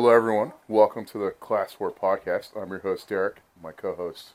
[0.00, 0.52] Hello, everyone.
[0.68, 2.50] Welcome to the Class 4 podcast.
[2.56, 3.40] I'm your host, Derek.
[3.60, 4.34] My co host.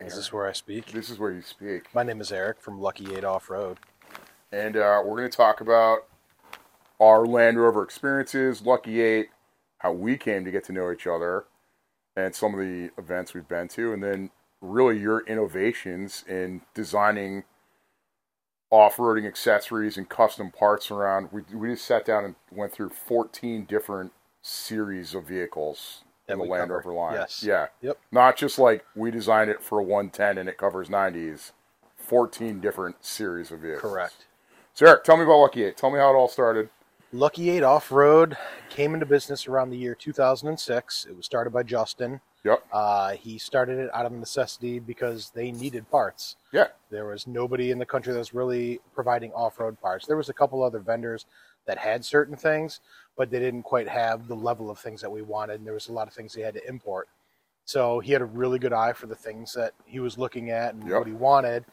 [0.00, 0.86] This is this where I speak?
[0.86, 1.94] This is where you speak.
[1.94, 3.78] My name is Eric from Lucky Eight Off Road.
[4.50, 6.00] And uh, we're going to talk about
[6.98, 9.28] our Land Rover experiences, Lucky 8,
[9.78, 11.44] how we came to get to know each other,
[12.16, 14.30] and some of the events we've been to, and then
[14.60, 17.44] really your innovations in designing
[18.70, 21.28] off-roading accessories and custom parts around.
[21.32, 26.38] We we just sat down and went through 14 different series of vehicles That in
[26.40, 26.70] the Land.
[26.70, 27.14] Rover line.
[27.14, 27.42] Yes.
[27.42, 27.66] Yeah.
[27.82, 27.98] Yep.
[28.12, 31.52] Not just like we designed it for a 110 and it covers 90s.
[31.96, 33.92] 14 different series of vehicles.
[33.92, 34.26] Correct.
[34.74, 35.76] So Eric, tell me about Lucky 8.
[35.76, 36.68] Tell me how it all started.
[37.12, 38.36] Lucky Eight Off Road
[38.68, 41.06] came into business around the year 2006.
[41.08, 42.20] It was started by Justin.
[42.46, 42.64] Yep.
[42.72, 46.36] Uh, he started it out of necessity because they needed parts.
[46.52, 46.68] Yeah.
[46.90, 50.06] There was nobody in the country that was really providing off-road parts.
[50.06, 51.26] There was a couple other vendors
[51.66, 52.80] that had certain things,
[53.16, 55.54] but they didn't quite have the level of things that we wanted.
[55.54, 57.08] And there was a lot of things they had to import.
[57.64, 60.74] So he had a really good eye for the things that he was looking at
[60.74, 60.98] and Yep.
[60.98, 61.64] what he wanted.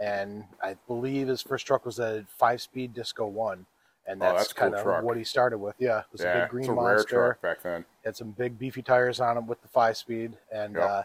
[0.00, 3.64] And I believe his first truck was a five-speed Disco One,
[4.06, 5.74] and Oh, that's, that's cool kind of what he started with.
[5.78, 7.84] Yeah, it was a big green it's a rare monster truck back then.
[8.04, 10.84] had some big beefy tires on it with the five speed and Yep.
[10.84, 11.02] uh,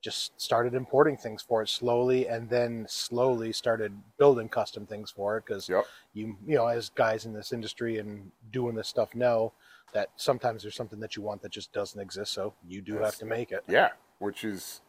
[0.00, 5.36] just started importing things for it slowly and then slowly started building custom things for
[5.36, 5.84] it because Yep.
[6.14, 9.52] you you know as guys in this industry and doing this stuff know
[9.92, 13.04] that sometimes there's something that you want that just doesn't exist so you do Yes.
[13.04, 13.90] have to make it Yeah.
[14.18, 14.80] Which is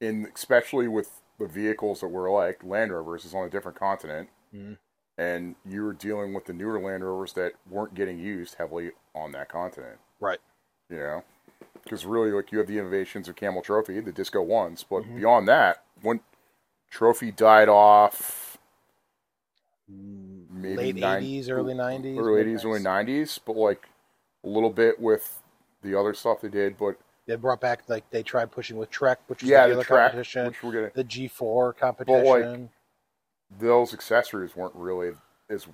[0.00, 4.28] in especially with the vehicles that were like Land Rovers is on a different continent.
[4.54, 4.76] Mhm.
[5.16, 9.32] And you were dealing with the newer Land Rovers that weren't getting used heavily on
[9.32, 9.98] that continent.
[10.20, 10.40] right.
[10.90, 11.24] You know?
[11.82, 15.16] Because really like you have the innovations of camel trophy the disco ones but Mhm.
[15.16, 16.20] beyond that when
[16.90, 18.56] trophy died off
[19.88, 23.88] maybe late 80s early 90s early 80s early 90s but like
[24.44, 25.42] a little bit with
[25.82, 29.20] the other stuff they did but they brought back like they tried pushing with trek
[29.26, 30.46] which was yeah the the track competition.
[30.46, 32.70] which we're gonna the g4 competition
[33.58, 35.12] those accessories weren't really
[35.48, 35.66] as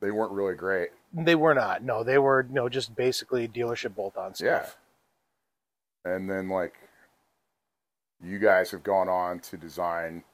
[0.00, 1.82] they weren't really great They were not.
[1.82, 4.76] No, they were no just basically dealership bolt-on stuff.
[6.04, 6.12] Yeah.
[6.14, 6.74] And then like
[8.22, 10.24] you guys have gone on to design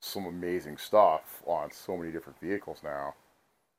[0.00, 3.14] some amazing stuff on so many different vehicles now.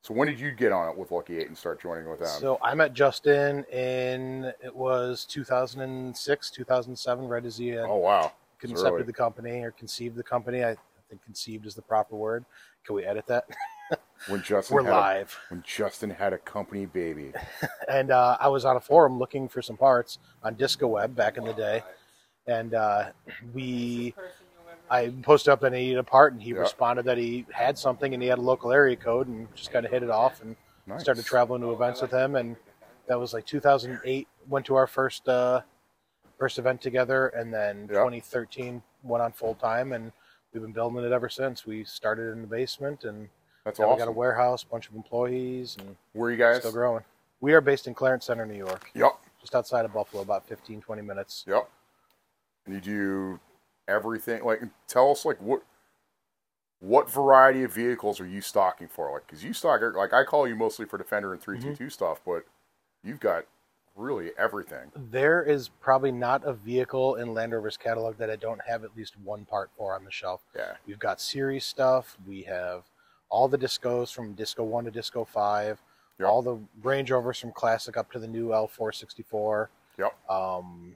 [0.03, 2.39] So when did you get on it with Lucky Eight and start joining with them?
[2.39, 8.31] So I met Justin in it was 2006, 2007, right as he had oh wow,
[8.59, 10.63] concepted the company or conceived the company.
[10.63, 10.77] I
[11.09, 12.45] think conceived is the proper word.
[12.85, 13.45] Can we edit that?
[14.27, 15.37] when Justin We're had a, live.
[15.49, 17.33] when Justin had a company baby.
[17.89, 21.37] and uh, I was on a forum looking for some parts on Disco Web back
[21.37, 21.83] in the day,
[22.47, 23.11] and uh,
[23.53, 24.13] we
[24.89, 26.59] I posted up that I needed a part, and he Yeah.
[26.59, 29.85] responded that he had something and he had a local area code, and just kind
[29.85, 31.01] of hit it off and Nice.
[31.01, 32.55] started traveling to events with him, and
[33.07, 34.27] that was like 2008.
[34.47, 35.61] Went to our first uh,
[36.39, 37.95] first event together, and then Yeah.
[38.03, 40.11] 2013 went on full time, and
[40.53, 41.65] we've been building it ever since.
[41.65, 43.29] We started in the basement, and
[43.65, 44.15] That's now we got a awesome.
[44.15, 46.59] warehouse, bunch of employees, and Where are you guys?
[46.59, 47.03] still growing.
[47.39, 50.81] We are based in Clarence Center, New York Yep, just outside of Buffalo, about 15,
[50.81, 51.45] 20 minutes.
[51.47, 51.69] yep.
[52.65, 53.39] And you do
[53.87, 54.43] everything.
[54.43, 55.61] Like, tell us like what
[56.79, 59.11] what variety of vehicles are you stocking for?
[59.11, 61.59] Like, because you stock like I call you mostly for Defender and mm-hmm.
[61.61, 62.45] three two two stuff, but
[63.03, 63.45] you've got
[63.97, 64.91] really everything.
[65.11, 68.95] There is probably not a vehicle in Land Rover's catalog that I don't have at
[68.95, 70.41] least one part for on the shelf.
[70.55, 70.73] Yeah.
[70.85, 72.15] We've got series stuff.
[72.27, 72.83] We have
[73.29, 75.81] all the discos from Disco 1 to Disco 5,
[76.19, 76.27] Yep.
[76.29, 79.67] all the Range Rovers from Classic up to the new L464.
[79.99, 80.29] Yep.
[80.29, 80.95] Um,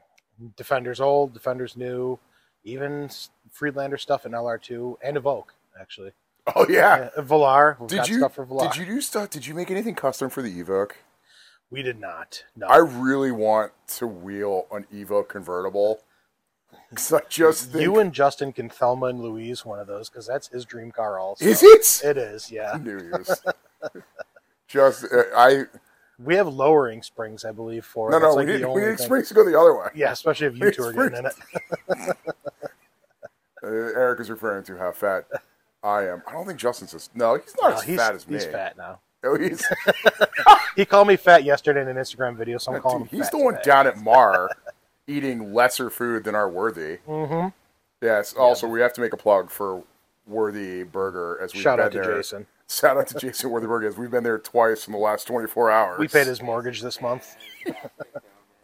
[0.56, 2.18] Defender's old, Defender's new,
[2.64, 3.10] even
[3.52, 6.12] Freelander stuff in LR2 and Evoque, actually.
[6.56, 7.10] Oh yeah.
[7.16, 7.88] Yeah, Velar.
[7.88, 8.72] Did got you stuff for Velar.
[8.74, 9.30] did you do stuff?
[9.30, 10.94] Did you make anything custom for the Evoque?
[11.72, 12.44] We did not.
[12.56, 12.68] No.
[12.68, 16.02] I really want to wheel an Evoque convertible.
[16.94, 20.28] Cause I just think, You and Justin can Thelma and Louise one of those because
[20.28, 21.18] that's his dream car.
[21.20, 22.02] Also, is it?
[22.06, 22.52] It is.
[22.52, 23.42] Yeah, I knew he was.
[24.68, 25.64] just uh, I
[26.20, 27.86] we have lowering springs, I believe.
[27.86, 28.12] For it.
[28.12, 29.88] no no we like the we only didn't thing- expect to go the other way.
[29.96, 32.18] Yeah, especially if you two are getting in it.
[33.64, 35.26] Uh, Eric is referring to how fat
[35.84, 36.24] I am.
[36.28, 37.36] I don't think Justin says no.
[37.36, 38.34] He's not No, as he's, fat as me.
[38.34, 39.00] he's fat now.
[39.24, 39.64] Oh, he's
[40.76, 43.32] He called me fat yesterday in an Instagram video, so I'm calling him he's fat
[43.32, 43.64] the one today.
[43.66, 44.50] down at Mar
[45.08, 46.98] eating lesser food than our worthy.
[47.08, 47.50] Mm-hmm.
[48.02, 48.34] Yes.
[48.34, 49.84] Also, we have to make a plug for
[50.26, 52.48] Worthy Burger as we Shout out to Jason.
[52.70, 55.70] Shout out to Jason Worthy Burger as we've been there twice in the last 24
[55.70, 56.00] hours.
[56.00, 57.36] We paid his mortgage this month.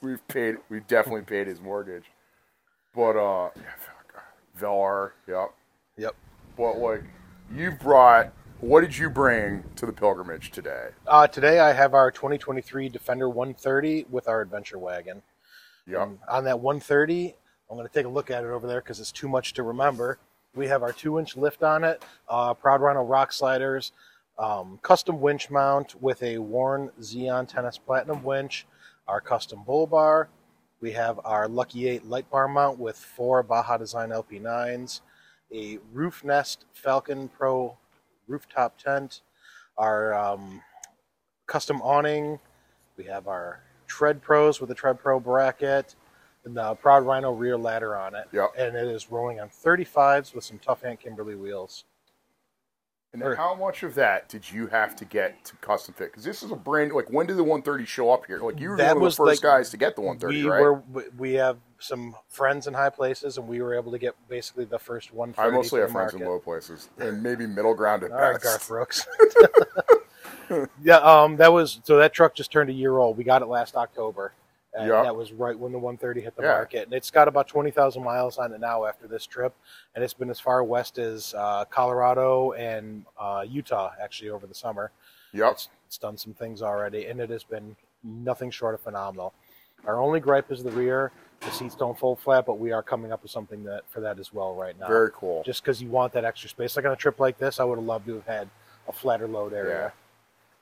[0.01, 0.57] We've paid.
[0.69, 2.05] We definitely paid his mortgage.
[2.95, 3.61] But uh, yeah,
[4.59, 5.11] Velar.
[5.27, 5.53] Yep.
[5.97, 6.15] Yep.
[6.55, 7.03] But like,
[7.53, 10.89] you brought what did you bring to the pilgrimage today?
[11.05, 15.21] Uh, today I have our 2023 Defender 130 with our adventure wagon.
[15.85, 16.01] Yep.
[16.01, 17.35] And on that 130,
[17.69, 19.63] I'm going to take a look at it over there because it's too much to
[19.63, 20.17] remember.
[20.55, 23.91] We have our two inch lift on it, uh, Proud Rhino rock sliders,
[24.39, 28.65] um, custom winch mount with a Warn Zeon 10-S Platinum winch,
[29.07, 30.29] our custom bull bar.
[30.81, 35.01] We have our Lucky 8 light bar mount with four Baja Design LP9s,
[35.53, 37.77] a Roof Nest Falcon Pro
[38.27, 39.21] rooftop tent,
[39.77, 40.61] our um,
[41.45, 42.39] custom awning.
[42.97, 45.95] We have our Tread Pros with a Tread Pro bracket,
[46.45, 48.25] and the Proud Rhino rear ladder on it.
[48.31, 48.51] Yep.
[48.57, 51.85] And it is rolling on 35s with some Tough Ant Kimberly wheels.
[53.13, 56.11] And Or- how much of that did you have to get to custom fit?
[56.11, 58.39] Because this is a brand like when did the 130 show up here?
[58.39, 60.61] Like you were one of the first like- guys to get the 130, we right?
[60.61, 64.15] were we- we have some friends in high places, and we were able to get
[64.29, 65.33] basically the first one.
[65.37, 68.43] I mostly have friends in low places and maybe middle ground at All right, best.
[68.43, 69.07] Garth Brooks.
[70.83, 73.17] yeah, um, that was so that truck just turned a year old.
[73.17, 74.33] We got it last October,
[74.73, 75.03] and Yeah.
[75.03, 76.53] that was right when the 130 hit the Yeah.
[76.53, 76.85] market.
[76.85, 79.53] And it's got about 20,000 miles on it now after this trip,
[79.95, 84.55] and it's been as far west as uh, Colorado and uh, Utah actually over the
[84.55, 84.91] summer.
[85.33, 85.51] Yep.
[85.53, 89.33] It's, it's done some things already, and it has been nothing short of phenomenal.
[89.85, 91.11] Our only gripe is the rear.
[91.41, 94.19] The seats don't fold flat, but we are coming up with something that for that
[94.19, 95.43] as well right now Very cool.
[95.45, 96.75] just because you want that extra space.
[96.75, 98.49] Like on a trip like this, I would have loved to have had
[98.87, 99.93] a flatter load area.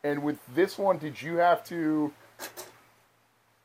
[0.04, 0.10] Yeah.
[0.12, 2.14] And with this one, did you have to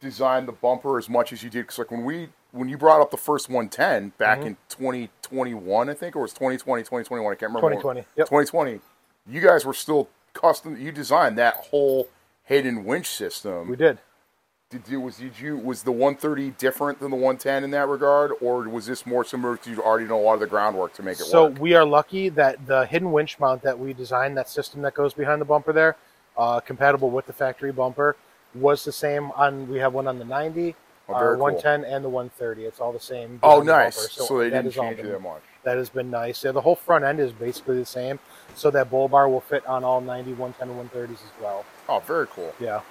[0.01, 1.63] design the bumper as much as you did?
[1.63, 4.47] Because like when we when you brought up the first 110 back Mm-hmm.
[4.49, 7.69] in 2021, I think, or it was 2020, 2021, I can't remember.
[7.77, 8.27] 2020, yep.
[8.27, 8.81] 2020.
[9.29, 10.77] You guys were still custom.
[10.81, 12.09] You designed that whole
[12.45, 13.69] hidden winch system.
[13.69, 13.99] We did.
[14.71, 18.31] Did you was did you was the 130 different than the 110 in that regard,
[18.41, 21.03] or was this more similar to you already know a lot of the groundwork to
[21.03, 21.59] make it So work?
[21.59, 25.13] we are lucky that the hidden winch mount that we designed, that system that goes
[25.13, 25.97] behind the bumper there,
[26.39, 28.15] uh, compatible with the factory bumper,
[28.55, 29.69] was the same on.
[29.69, 30.77] We have one on the 90,
[31.09, 31.47] Oh, uh, very cool.
[31.47, 32.65] 110, and the 130.
[32.65, 33.41] It's all the same.
[33.43, 34.13] Oh, behind the nice.
[34.13, 35.43] So, they didn't change been- that much.
[35.65, 36.45] That has been nice.
[36.45, 38.21] Yeah, the whole front end is basically the same.
[38.55, 41.65] So that bull bar will fit on all 90, 110, and 130s as well.
[41.89, 42.55] Oh, very cool.
[42.61, 42.83] Yeah.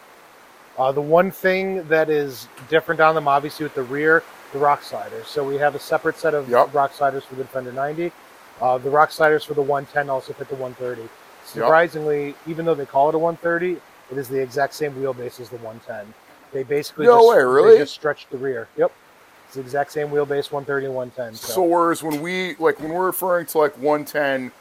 [0.79, 4.23] Uh, the one thing that is different on them, obviously, with the rear,
[4.53, 5.27] the rock sliders.
[5.27, 6.73] So we have a separate set of Yep.
[6.73, 8.13] rock sliders for the Defender 90.
[8.61, 11.09] Uh, the rock sliders for the 110 also fit the 130.
[11.45, 13.81] Surprisingly, even though they call it a 130,
[14.11, 16.13] it is the exact same wheelbase as the 110.
[16.53, 17.77] They basically No just, way, they really?
[17.77, 18.67] just stretched the rear.
[18.77, 18.91] Yep.
[19.45, 21.35] It's the exact same wheelbase, 130 and 110.
[21.35, 24.51] So, So whereas when we like when we're referring to like 110,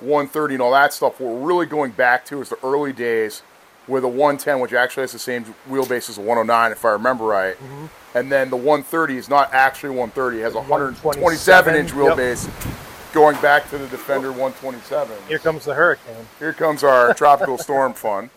[0.00, 3.42] 130 and all that stuff, what we're really going back to is the early days
[3.88, 7.24] with a 110, which actually has the same wheelbase as a 109, if I remember
[7.24, 7.56] right.
[7.56, 7.86] Mm-hmm.
[8.16, 12.16] And then the 130 is not actually 130; it has a 127 inch 127, yep.
[12.16, 13.12] wheelbase.
[13.12, 15.16] Going back to the Defender 127.
[15.28, 16.26] here comes the Hurricane.
[16.38, 18.30] Here comes our tropical storm fun.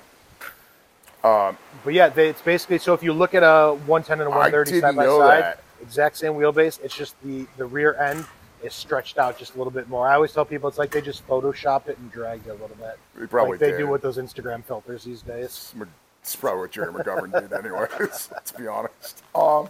[1.83, 4.71] But yeah, they, it's basically so if you look at a 110 and a 130
[4.71, 5.63] didn't side by side, that.
[5.81, 6.79] exact same wheelbase.
[6.83, 8.25] It's just the the rear end
[8.63, 10.07] is stretched out just a little bit more.
[10.07, 12.75] I always tell people it's like they just Photoshop it and dragged it a little
[12.77, 13.77] bit, We probably like they did.
[13.79, 15.73] do with those Instagram filters these days.
[16.21, 18.29] It's probably what Gerry McGovern did, anyways.
[18.45, 19.23] to be honest.
[19.33, 19.69] Um,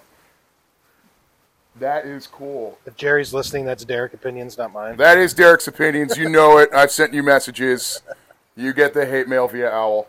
[1.79, 2.77] that is cool.
[2.85, 4.97] If Gerry's listening, that's Derek opinions, not mine.
[4.97, 6.17] That is Derek's opinions.
[6.17, 6.69] You know it.
[6.73, 8.01] I've sent you messages.
[8.55, 10.07] You get the hate mail via owl.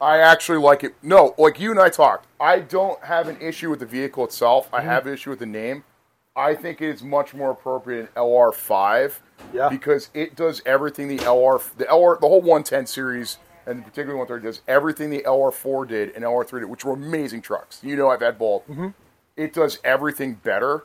[0.00, 0.94] I actually like it.
[1.02, 2.26] No, like you and I talked.
[2.40, 4.68] I don't have an issue with the vehicle itself.
[4.72, 5.84] I have an issue with the name.
[6.34, 9.20] I think it is much more appropriate in LR5
[9.52, 9.68] Yeah.
[9.68, 14.42] because it does everything the LR, the LR, the whole 110 series, and particularly 130
[14.44, 17.80] does everything the LR4 did and LR3 did, which were amazing trucks.
[17.82, 18.66] You know, I've had both.
[18.66, 18.88] Mm-hmm.
[19.36, 20.84] It does everything better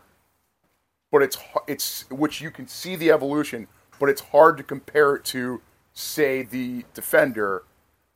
[1.11, 1.37] but it's
[1.67, 3.67] it's which you can see the evolution,
[3.99, 5.61] but it's hard to compare it to,
[5.93, 7.63] say, the Defender,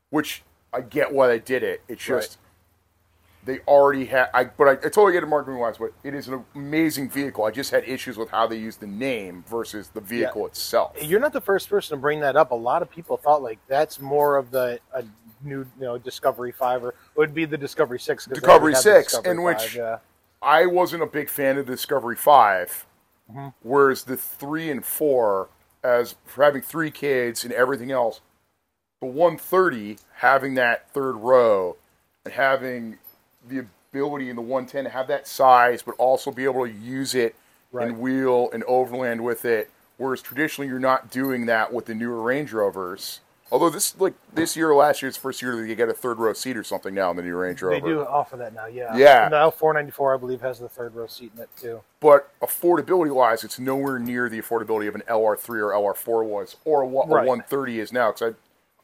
[0.09, 1.81] which I get why they did it.
[1.87, 2.37] It's just
[3.43, 4.29] they already had.
[4.33, 7.43] I but I, I totally get it marketing wise, but it is an amazing vehicle.
[7.45, 10.95] I just had issues with how they used the name versus the vehicle itself.
[11.01, 12.51] You're not the first person to bring that up.
[12.51, 15.03] A lot of people thought like that's more of the a
[15.43, 18.25] new you know Discovery Five or it would be the Discovery Six.
[18.25, 19.97] Discovery already have the 6, Discovery in which- yeah.
[20.43, 22.85] I wasn't a big fan of Discovery 5,
[23.31, 23.47] Mm-hmm.
[23.61, 25.47] whereas the 3 and 4,
[25.83, 28.19] as for having three kids and everything else,
[28.99, 31.77] the 130 having that third row
[32.25, 32.97] and having
[33.47, 37.13] the ability in the 110 to have that size, but also be able to use
[37.15, 37.35] it
[37.73, 37.87] Right.
[37.87, 42.21] and wheel and overland with it, whereas traditionally you're not doing that with the newer
[42.21, 43.21] Range Rovers.
[43.49, 46.19] Although this like this year or last year's first year that you get a third
[46.19, 47.75] row seat or something now in the new Range Rover.
[47.75, 48.95] They do offer that now, yeah.
[48.95, 49.25] Yeah.
[49.25, 51.81] And the L494, I believe, has the third row seat in it too.
[51.99, 56.85] But affordability wise, it's nowhere near the affordability of an LR3 or LR4 was, or
[56.85, 57.23] what Right.
[57.25, 58.11] a 130 is now.
[58.11, 58.35] Because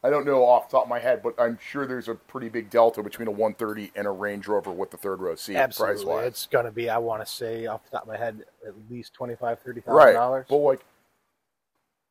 [0.02, 2.48] I, don't know off the top of my head, but I'm sure there's a pretty
[2.48, 6.06] big delta between a 130 and a Range Rover with the third row seat, Absolutely.
[6.06, 6.26] wise.
[6.26, 8.74] It's going to be, I want to say, off the top of my head, at
[8.90, 9.86] least $25,000, $30,000.
[9.86, 10.44] Right.
[10.48, 10.84] But like,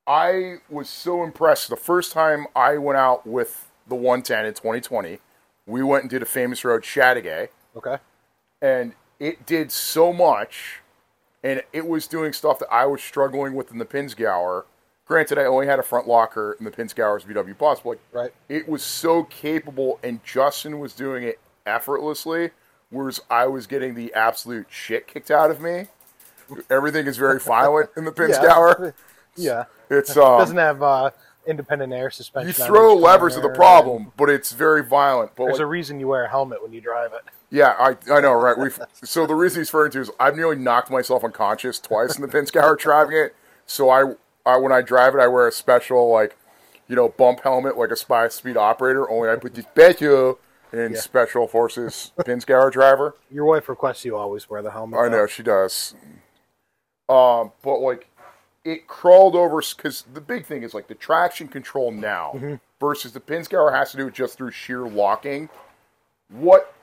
[0.06, 1.70] I was so impressed.
[1.70, 5.20] The first time I went out with the 110 in 2020,
[5.66, 7.50] we went and did a famous road Chateauguay.
[7.76, 7.98] Okay.
[8.62, 10.82] and it did so much,
[11.44, 14.64] and it was doing stuff that I was struggling with in the Pinzgauer.
[15.08, 18.34] Granted, I only had a front locker in the Pinzgauer's VW Bus, but like, Right.
[18.50, 22.52] it was so capable, and Justin was doing it effortlessly,
[22.90, 25.88] whereas I was getting the absolute shit kicked out of me.
[26.70, 28.94] Everything is very violent in the Pinzgauer.
[29.40, 29.66] Yeah.
[29.92, 31.12] It's um, Doesn't have uh,
[31.46, 32.48] independent air suspension.
[32.48, 35.36] you throw levers are the problem, but it's very violent.
[35.36, 37.22] But There's like, a reason you wear a helmet when you drive it.
[37.52, 38.58] Yeah, I I know, right?
[38.58, 38.72] We
[39.08, 42.28] so the reason he's referring to is I've nearly knocked myself unconscious twice in the
[42.28, 43.36] Pinzgauer driving it.
[43.68, 44.16] So I,
[44.48, 46.36] I when I drive it, I wear a special like,
[46.88, 49.10] you know, bump helmet like a spy speed operator.
[49.10, 50.40] Only I put the special
[50.72, 51.00] in Yeah.
[51.00, 53.16] special forces Pinzgauer driver.
[53.32, 55.00] Your wife requests you always wear the helmet.
[55.00, 55.18] I though.
[55.18, 55.96] know she does.
[57.10, 58.10] Um, but like,
[58.66, 62.56] it crawled over because the big thing is like the traction control now Mm-hmm.
[62.80, 65.50] versus the Pinzgauer has to do it just through sheer locking.
[66.30, 66.74] What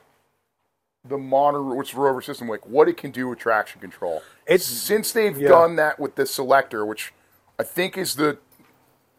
[1.07, 4.23] the monitor, which Rover system, like what it can do with traction control.
[4.47, 5.49] It's- since they've yeah.
[5.49, 7.13] done that with the selector, which
[7.59, 8.37] I think is the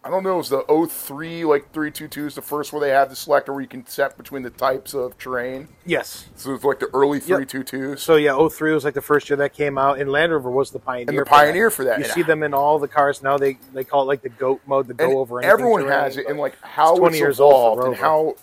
[0.05, 3.17] I don't know, is the 03 like 322 is the first where they have the
[3.17, 5.67] selector where you can set between the types of terrain.
[5.85, 6.29] Yes.
[6.37, 7.41] So it's like the early Yep.
[7.41, 7.99] 322s.
[7.99, 10.71] So yeah, 03 was like the first year that came out, and Land Rover was
[10.71, 11.09] the pioneer.
[11.09, 11.31] And the for that.
[11.31, 11.99] pioneer for that.
[11.99, 13.37] You see them in all the cars now.
[13.37, 15.43] They they call it like the goat mode, the go over.
[15.43, 18.37] everyone terrain, has it, and like how it's 20 it's years old and how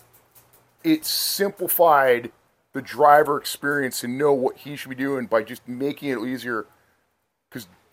[0.82, 2.30] it simplified
[2.74, 6.66] the driver experience to know what he should be doing by just making it easier.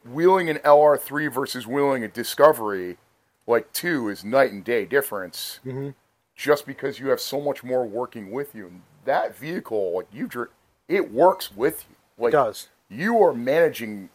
[0.05, 2.97] Wheeling an LR3 versus wheeling a Discovery,
[3.47, 5.59] like two, is night and day difference.
[5.65, 5.89] Mm-hmm.
[6.35, 10.27] Just because you have so much more working with you, and that vehicle, like you,
[10.87, 11.95] it works with you.
[12.17, 12.69] Like it does.
[12.89, 14.09] you are managing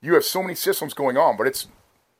[0.00, 1.68] you have so many systems going on but it's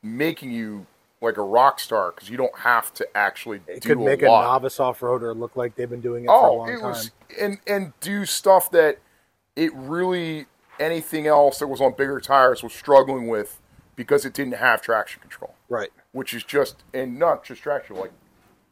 [0.02, 0.86] making you
[1.20, 4.26] like a rock star because you don't have to actually do It could make a
[4.26, 4.42] lot.
[4.42, 6.82] novice off roader look like they've been doing it for a oh long it time.
[6.82, 7.10] was
[7.40, 8.98] and and do stuff that
[9.56, 10.46] it really
[10.80, 13.60] anything else that was on bigger tires was struggling with
[13.96, 15.90] because it didn't have traction control Right.
[16.12, 18.12] which is just and not just traction like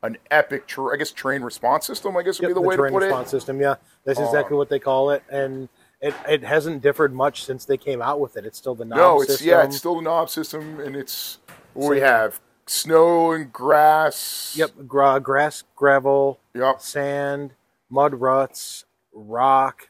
[0.02, 2.74] an epic tra- i guess terrain response system i guess would Yep, be the, way
[2.74, 3.60] to terrain Train response system.
[3.60, 5.68] Yeah, that's Uh, exactly what they call it, and
[6.02, 8.44] it, it hasn't differed much since they came out with it.
[8.44, 9.48] It's still the knob no it's system.
[9.48, 11.38] yeah it's still the knob system and it's
[11.72, 17.54] what we have snow and grass Yep, gra- grass, gravel, yep sand,
[17.88, 19.88] mud ruts, rock.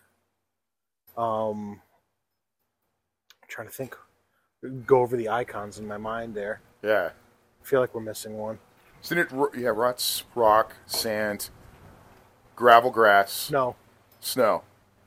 [1.16, 1.80] Um,
[3.54, 3.96] trying to think.
[4.84, 6.61] Go over the icons in my mind there.
[6.82, 7.11] Yeah.
[7.62, 8.58] I feel like we're missing one.
[9.04, 11.50] Isn't it, yeah, ruts, rock, sand,
[12.56, 13.76] gravel, grass, Snow,
[14.20, 14.62] snow.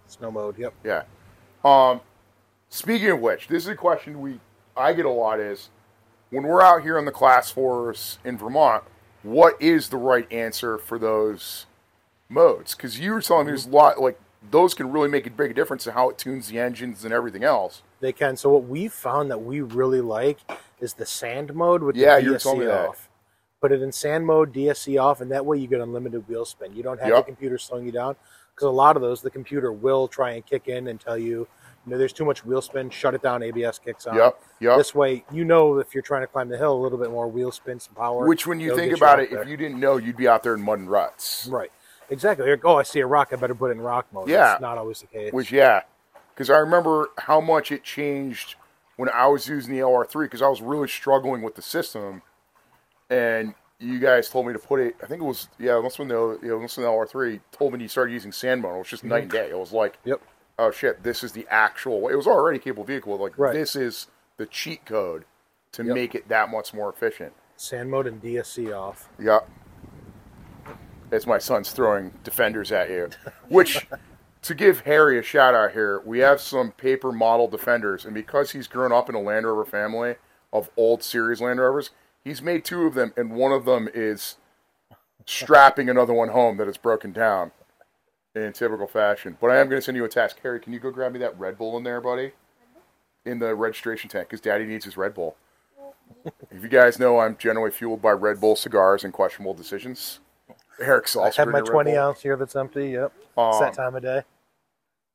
[0.06, 0.58] snow mode.
[0.58, 0.74] Yep.
[0.84, 1.04] Yeah.
[1.66, 2.02] Um,
[2.70, 4.40] speaking of which, this is a question we
[4.78, 5.70] I get a lot is
[6.30, 8.84] when we're out here on the class fours in Vermont,
[9.24, 11.66] what is the right answer for those
[12.30, 12.76] modes?
[12.76, 14.20] Because you were telling me there's a lot like
[14.52, 17.44] those can really make a big difference in how it tunes the engines and everything
[17.44, 17.84] else.
[18.00, 18.38] They can.
[18.38, 20.40] So what we found that we really like
[20.80, 23.10] is the sand mode with Yeah, the you DSC off.
[23.60, 26.76] Put it in sand mode, DSC off, and that way you get unlimited wheel spin.
[26.76, 27.18] You don't have Yep.
[27.18, 28.16] the computer slowing you down
[28.54, 31.48] because a lot of those the computer will try and kick in and tell you,
[31.86, 32.90] you know, there's too much wheel spin.
[32.90, 33.42] Shut it down.
[33.42, 34.16] ABS kicks on.
[34.16, 34.78] Yep, yep.
[34.78, 37.28] This way, you know, if you're trying to climb the hill, a little bit more
[37.28, 38.28] wheel spin, some power.
[38.28, 39.42] Which, when you think about out it, there.
[39.42, 41.48] if you didn't know, you'd be out there in mud and ruts.
[41.50, 41.72] right,
[42.10, 42.50] exactly.
[42.50, 43.30] Like, oh, I see a rock.
[43.32, 44.30] I better put it in rock mode.
[44.30, 44.38] Yeah.
[44.38, 45.34] That's not always the case.
[45.34, 45.82] Which, yeah,
[46.34, 48.56] because I remember how much it changed
[48.98, 52.22] when I was using the LR3 because I was really struggling with the system,
[53.10, 54.96] and you guys told me to put it.
[55.02, 57.74] I think it was yeah, once when though, you know, this one the LR3 told
[57.74, 58.76] me you started using sand mode.
[58.76, 59.46] It was just night and mm-hmm.
[59.46, 59.50] day.
[59.50, 60.22] It was like, Yep.
[60.60, 62.08] oh shit, this is the actual.
[62.10, 63.18] It was already a capable vehicle.
[63.18, 63.54] Like Right.
[63.54, 65.26] this is the cheat code
[65.74, 65.96] to Yep.
[65.96, 67.34] make it that much more efficient.
[67.56, 69.10] Sand mode and DSC off.
[69.20, 69.40] Yeah.
[71.12, 73.10] It's my son's throwing defenders at you.
[73.48, 73.88] Which,
[74.42, 78.52] to give Harry a shout out here, we have some paper model defenders, and because
[78.52, 80.16] he's grown up in a Land Rover family
[80.52, 81.92] of old series Land Rovers,
[82.24, 84.38] he's made two of them, and one of them is
[85.26, 87.52] strapping another one home that is broken down
[88.36, 89.38] in typical fashion.
[89.40, 90.38] But I am going to send you a task.
[90.44, 92.32] Harry, can you go grab me that Red Bull in there, buddy?
[93.26, 95.36] In the registration tank, because Daddy needs his Red Bull.
[96.52, 100.20] if you guys know, I'm generally fueled by Red Bull cigars and questionable decisions.
[100.80, 102.00] Eric's I have my drinking 20 Bull.
[102.00, 102.90] ounce here that's empty.
[102.90, 103.14] Yep.
[103.16, 104.24] it's that Um, time of day.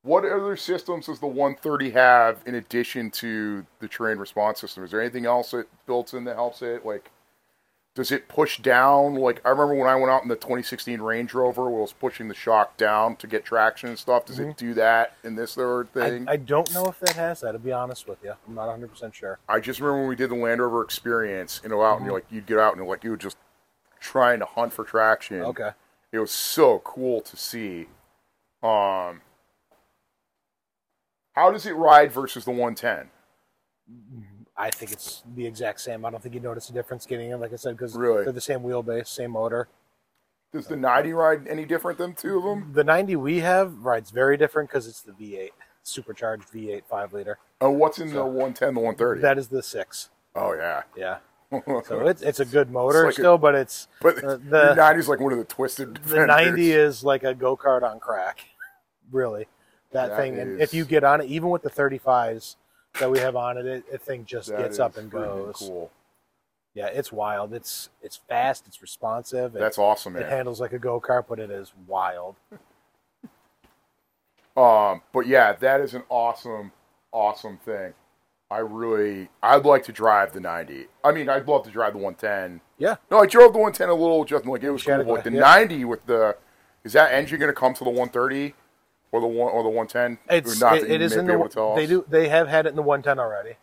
[0.04, 4.82] What other systems does the 130 have in addition to the terrain response system?
[4.82, 6.84] Is there anything else that built in that helps it?
[6.84, 7.10] Like,
[7.94, 9.14] does it push down?
[9.14, 11.92] Like, I remember when I went out in the 2016 Range Rover, where it was
[11.92, 14.24] pushing the shock down to get traction and stuff.
[14.24, 16.24] Does it do that in this third I, thing?
[16.26, 18.32] I don't know if that has that, to be honest with you.
[18.48, 19.38] I'm not 100% sure.
[19.48, 22.14] I just remember when we did the Land Rover experience, you know, out and you're
[22.14, 23.36] like, you'd get out and like, you would just
[24.02, 25.40] trying to hunt for traction.
[25.42, 25.70] Okay.
[26.10, 27.86] It was so cool to see.
[28.62, 29.22] Um,
[31.32, 33.08] how does it ride versus the 110?
[34.56, 36.04] I think it's the exact same.
[36.04, 38.24] I don't think you notice a difference getting in, like I said, because Really?
[38.24, 39.68] they're the same wheelbase, same motor.
[40.52, 42.72] Does the 90 ride any different than two of them?
[42.74, 45.50] The 90 we have rides very different because it's the V8,
[45.82, 47.38] supercharged V8 5 liter.
[47.62, 49.22] Oh, what's in the 110, the 130?
[49.22, 50.10] That is the 6.
[50.34, 50.82] oh, yeah.
[50.94, 51.18] Yeah.
[51.86, 54.74] So it's it's a good motor like a- still, but it's but uh, the the
[54.74, 55.96] 90 is like one of the twisted.
[55.96, 58.46] the 90 is like a go kart on crack,
[59.10, 59.46] really.
[59.92, 62.56] That, That thing, and if you get on it, even with the 35s
[62.98, 65.56] that we have on it, it, it thing just gets up and goes.
[65.58, 65.90] Cool.
[66.74, 67.52] Yeah, it's wild.
[67.52, 68.66] It's it's fast.
[68.66, 69.54] It's responsive.
[69.54, 72.36] It, That's awesome, it handles like a go kart, but it is wild.
[74.56, 76.72] Um, but yeah, that is an awesome,
[77.10, 77.94] awesome thing.
[78.52, 80.86] I really, I'd like to drive the 90.
[81.02, 82.60] I mean, I'd love to drive the 110.
[82.76, 84.98] Yeah, No, I drove the 110 a little, just like it was cool.
[84.98, 85.40] But like the yeah.
[85.40, 86.36] 90 with the,
[86.84, 88.54] is that engine going to come to the 130
[89.10, 90.18] or the one or the 110?
[90.28, 92.66] it's not it, it is in the able to tell they do they have had
[92.66, 93.56] it in the 110 already.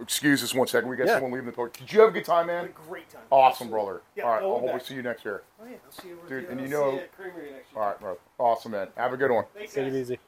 [0.00, 0.88] Excuse us one second.
[0.88, 1.14] We got Yeah.
[1.14, 1.68] someone leaving the door.
[1.70, 2.70] Did you have a good time, man?
[2.88, 3.22] Great time.
[3.30, 4.02] Awesome, brother.
[4.16, 4.86] Yeah, All right, no, I'll I'm hope we back.
[4.86, 5.42] see you next year.
[5.60, 7.62] Oh, yeah, I'll see you Dude, and I'll you see know- at next year.
[7.76, 8.18] All right, bro.
[8.38, 8.88] Awesome, man.
[8.96, 9.44] Have a good one.
[9.54, 10.18] Thanks, Take it easy.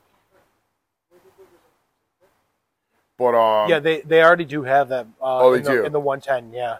[3.21, 5.05] But um, yeah, they they already do have that.
[5.21, 5.85] Uh, Oh, they in the, do?
[5.85, 6.55] in the 110.
[6.55, 6.79] Yeah,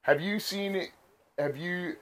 [0.00, 0.88] Have you seen it?
[1.38, 1.96] Have you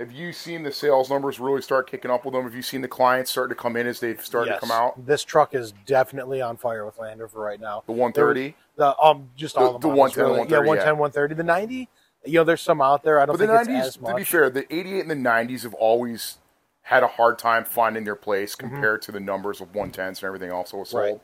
[0.00, 2.42] have you seen the sales numbers really start kicking up with them?
[2.42, 4.60] Have you seen the clients starting to come in as they've started Yes.
[4.60, 5.06] to come out?
[5.06, 7.84] This truck is definitely on fire with Land Rover right now.
[7.86, 10.38] The 130, The um, just all The- the, the 110, really.
[10.40, 11.34] 130, yeah, 110, 130.
[11.36, 11.88] The 90,
[12.24, 13.20] you know, there's some out there.
[13.20, 14.02] I don't but the think it's 90s.
[14.02, 16.38] as To be fair, the 88 and the 90s have always
[16.80, 20.50] had a hard time finding their place compared to the numbers of 110s and everything
[20.50, 21.04] else that was sold.
[21.04, 21.12] Mm-hmm.
[21.12, 21.20] Right.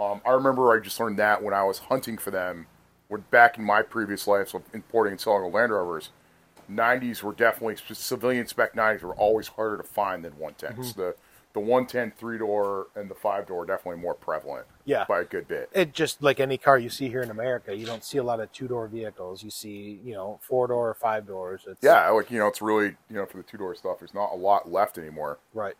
[0.00, 2.66] Um, I remember I just learned that when I was hunting for them.
[3.08, 6.10] When back in my previous life of importing and selling Land Rovers,
[6.70, 10.76] 90s were definitely civilian spec 90s were always harder to find than 110s.
[10.76, 11.00] Mm-hmm.
[11.00, 11.16] The
[11.52, 14.66] the 110 three door and the five door are definitely more prevalent.
[14.84, 15.04] Yeah.
[15.08, 15.68] by a good bit.
[15.72, 18.38] it just like any car you see here in America, you don't see a lot
[18.40, 19.42] of two door vehicles.
[19.42, 21.62] You see, you know, four door or five doors.
[21.66, 23.98] It's, Yeah, like you know, it's really you know for the two door stuff.
[23.98, 25.38] There's not a lot left anymore.
[25.52, 25.74] right.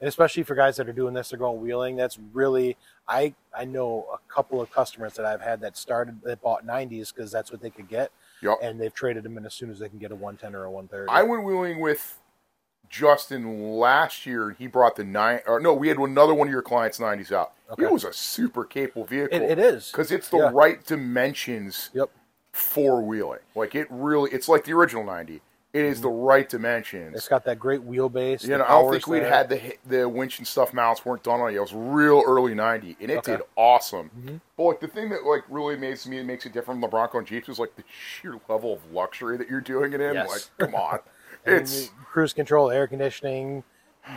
[0.00, 1.96] And especially for guys that are doing this, they're going wheeling.
[1.96, 2.78] That's really
[3.10, 7.12] I I know a couple of customers that I've had that started that bought 90s
[7.12, 8.58] because that's what they could get, Yep.
[8.62, 10.70] and they've traded them in as soon as they can get a 110 or a
[10.70, 11.10] 130.
[11.10, 12.18] I went wheeling with
[12.88, 14.50] Justin last year.
[14.58, 15.40] He brought the nine.
[15.46, 17.52] Or no, we had another one of your clients' nineties out.
[17.70, 17.84] Okay.
[17.84, 19.36] It was a super capable vehicle.
[19.40, 19.90] It- it is.
[19.90, 20.50] because it's the Yeah.
[20.52, 22.10] right dimensions Yep.
[22.52, 23.40] for wheeling.
[23.54, 25.42] Like it really, it's like the original ninety.
[25.72, 27.14] It is the right dimensions.
[27.16, 28.42] It's got that great wheelbase.
[28.42, 29.28] you know, I don't think we'd there.
[29.30, 31.54] had the the winch and stuff mounts weren't done on it.
[31.56, 33.32] It was real early ninety, and it Okay.
[33.36, 34.10] did awesome.
[34.18, 34.36] Mm-hmm.
[34.56, 36.88] But like the thing that like really amazes me and makes it different from the
[36.88, 40.14] Bronco and Jeeps is like the sheer level of luxury that you're doing it in.
[40.14, 40.28] Yes.
[40.58, 40.98] Like, come on,
[41.46, 43.62] it's cruise control, air conditioning,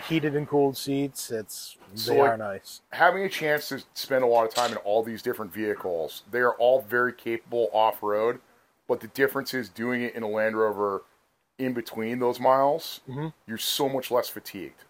[0.10, 1.30] heated and cooled seats.
[1.30, 2.82] It's So, they like, are nice.
[2.94, 6.24] having a chance to spend a lot of time in all these different vehicles.
[6.32, 8.39] They are all very capable off road,
[8.88, 11.04] but the difference is doing it in a Land Rover
[11.60, 13.28] in between those miles, Mm-hmm.
[13.48, 14.84] you're so much less fatigued.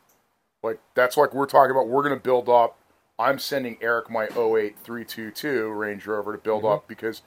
[0.63, 1.87] Like that's like we're talking about.
[1.87, 2.77] We're going to build up.
[3.19, 6.73] I'm sending Eric my 08322 Range Rover to build Mm-hmm.
[6.73, 7.21] up because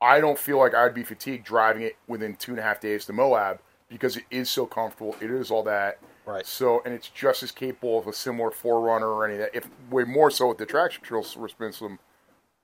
[0.00, 3.06] I don't feel like I'd be fatigued driving it within two and a half days
[3.06, 5.16] to Moab because it is so comfortable.
[5.20, 5.98] It is all that.
[6.26, 6.44] Right.
[6.44, 9.54] So, and it's just as capable of a similar 4Runner or any of that.
[9.54, 11.98] If way more so with the traction control system,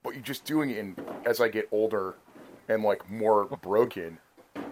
[0.03, 2.17] but you're just doing it in as I get older
[2.69, 4.19] and like more broken.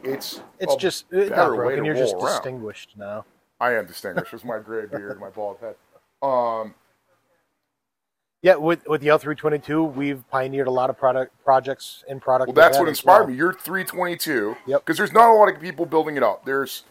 [0.02, 1.84] It's It's just it's better not way broken.
[1.84, 2.26] You're just around.
[2.26, 3.24] distinguished now.
[3.60, 4.32] I am distinguished.
[4.32, 5.74] It's my gray beard my bald head.
[6.22, 6.74] Um,
[8.42, 12.48] Yeah, with with the L322, we've pioneered a lot of product projects in product.
[12.48, 13.28] well, that's what inspired well.
[13.28, 13.34] me.
[13.36, 14.56] You're 322.
[14.66, 14.80] Yep.
[14.80, 16.44] Because there's not a lot of people building it up.
[16.44, 16.84] There's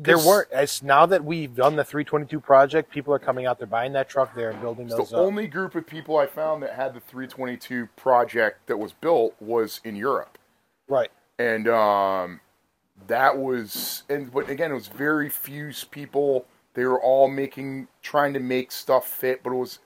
[0.00, 3.58] there weren't as now that we've done the 322 project, people are coming out.
[3.58, 4.32] They're buying that truck.
[4.36, 5.18] They're building the those up.
[5.18, 9.80] only group of people I found that had the 322 project that was built was
[9.82, 10.38] in Europe.
[10.88, 11.10] right.
[11.38, 12.40] And um,
[13.06, 18.32] that was and but again it was very few people they were all making trying
[18.34, 19.78] to make stuff fit but it was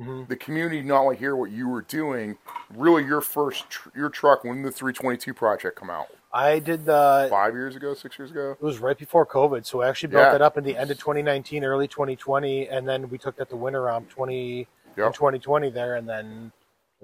[0.00, 0.28] Mhm.
[0.28, 2.38] the community not only hear what you were doing.
[2.72, 6.06] Really, your first tr- your truck when the 322 project come out?
[6.32, 7.26] I did the.
[7.28, 8.52] Five years ago, six years ago.
[8.52, 10.36] It was right before COVID, so we actually built Yeah.
[10.36, 13.56] it up in the end of 2019, early 2020, and then we took that to
[13.56, 15.14] winter romp 20 Yep.
[15.14, 16.52] 2020 there, and then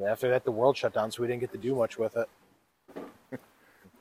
[0.07, 2.29] after that the world shut down, so we didn't get to do much with it.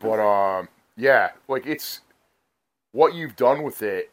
[0.04, 2.02] But um, yeah, like it's
[2.92, 4.10] what you've done with it.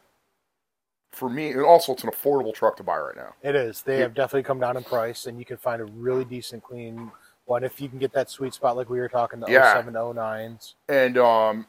[1.11, 3.33] For me, and also it's an affordable truck to buy right now.
[3.43, 3.81] It is.
[3.81, 4.03] They Yeah.
[4.03, 7.11] have definitely come down in price, and you can find a really decent, clean
[7.43, 9.73] one if you can get that sweet spot like we were talking the Yeah.
[9.73, 10.75] 07, 09s.
[10.87, 11.67] and um,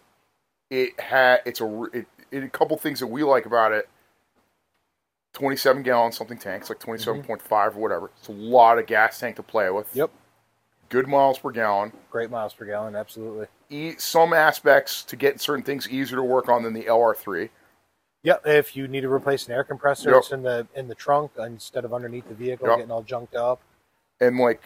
[0.70, 3.88] it had it's a it, it a couple things that we like about it.
[5.32, 8.11] Twenty-seven gallon something tanks, like twenty-seven point five or whatever.
[8.18, 9.88] It's a lot of gas tank to play with.
[9.96, 10.11] Yep.
[10.90, 11.92] Good miles per gallon.
[12.11, 13.46] Great miles per gallon, absolutely.
[13.72, 17.48] E- some aspects to get certain things easier to work on than the LR3.
[18.24, 18.46] Yep.
[18.46, 20.18] If you need to replace an air compressor, Yep.
[20.18, 22.76] it's in the in the trunk instead of underneath the vehicle, Yep.
[22.78, 23.61] getting all junked up.
[24.20, 24.62] and like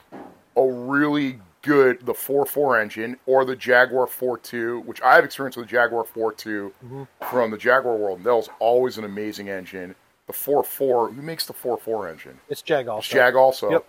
[0.55, 5.67] a really good the 4.4 engine or the Jaguar 4.2, which I have experience with
[5.67, 7.09] the Jaguar 4.2 Mhm.
[7.31, 8.23] from the Jaguar world.
[8.25, 9.95] That was always an amazing engine.
[10.27, 12.39] The 4.4, who makes the 4.4 engine?
[12.51, 12.99] It's Jag also.
[12.99, 13.71] It's Jag also.
[13.71, 13.87] Yep.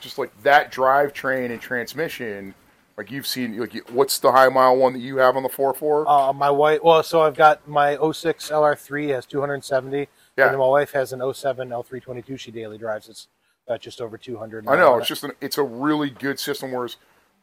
[0.00, 2.54] Just like that drivetrain and transmission,
[2.96, 5.48] like you've seen, like you- what's the high mile one that you have on the
[5.48, 6.08] four four?
[6.08, 10.44] Uh, my wife, well, so I've got my 06 LR3 has 270, Yeah.
[10.44, 13.08] and then my wife has an 07 L322 she daily drives.
[13.08, 13.28] It's
[13.68, 14.68] uh, just over 200.
[14.68, 16.70] I know it's just an, it's a really good system.
[16.72, 16.96] Whereas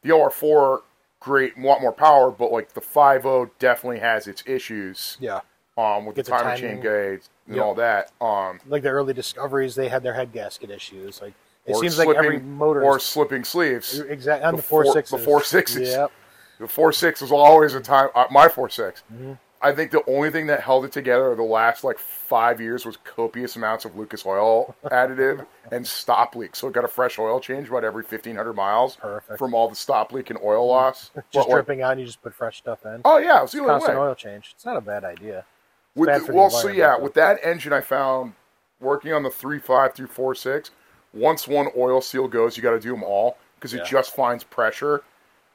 [0.04, 0.82] the LR4,
[1.20, 5.18] great, a lot more power, but like the 5.0 definitely has its issues.
[5.20, 5.42] yeah,
[5.78, 7.66] um, with Get the the timing chain gauge and Yep.
[7.66, 8.12] all that.
[8.22, 11.22] Um, like the early discoveries, they had their head gasket issues.
[11.22, 11.34] Like
[11.66, 14.00] it seems slipping, like every motor or slipping sleeves.
[14.00, 15.12] exactly on the, the four four- sixes.
[15.12, 15.90] the four sixes.
[15.90, 16.12] Yep.
[16.60, 18.10] The four six was always a time.
[18.16, 19.04] Uh, my four six.
[19.14, 19.38] Mhm.
[19.64, 22.98] I think the only thing that held it together the last like five years was
[22.98, 26.56] copious amounts of Lucas oil additive and stop leak.
[26.56, 29.38] So it got a fresh oil change about every fifteen hundred miles Perfect.
[29.38, 31.12] from all the stop leak and oil loss.
[31.32, 33.02] Just But, dripping out, and you just put fresh stuff in.
[33.06, 34.04] oh yeah, it was the Constant way.
[34.04, 34.52] oil change.
[34.56, 35.46] It's not a bad idea.
[35.94, 37.04] With the- the well, so yeah, though.
[37.04, 38.34] with that engine, I found
[38.80, 40.72] working on the three five through four six.
[41.14, 43.82] Once one oil seal goes, you got to do them all because Yeah.
[43.82, 45.02] it just finds pressure,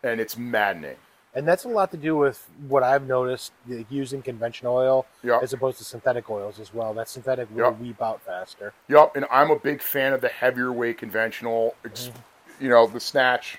[0.02, 0.96] and it's maddening.
[1.34, 5.42] And that's a lot to do with what I've noticed like, using conventional oil Yep.
[5.42, 6.94] as opposed to synthetic oils as well.
[6.94, 7.78] That synthetic will Yep.
[7.78, 8.72] weep out faster.
[8.88, 11.74] Yep, and I'm a big fan of the heavier weight conventional.
[11.84, 12.18] It's, Mm-hmm.
[12.64, 13.58] You know, the Snatch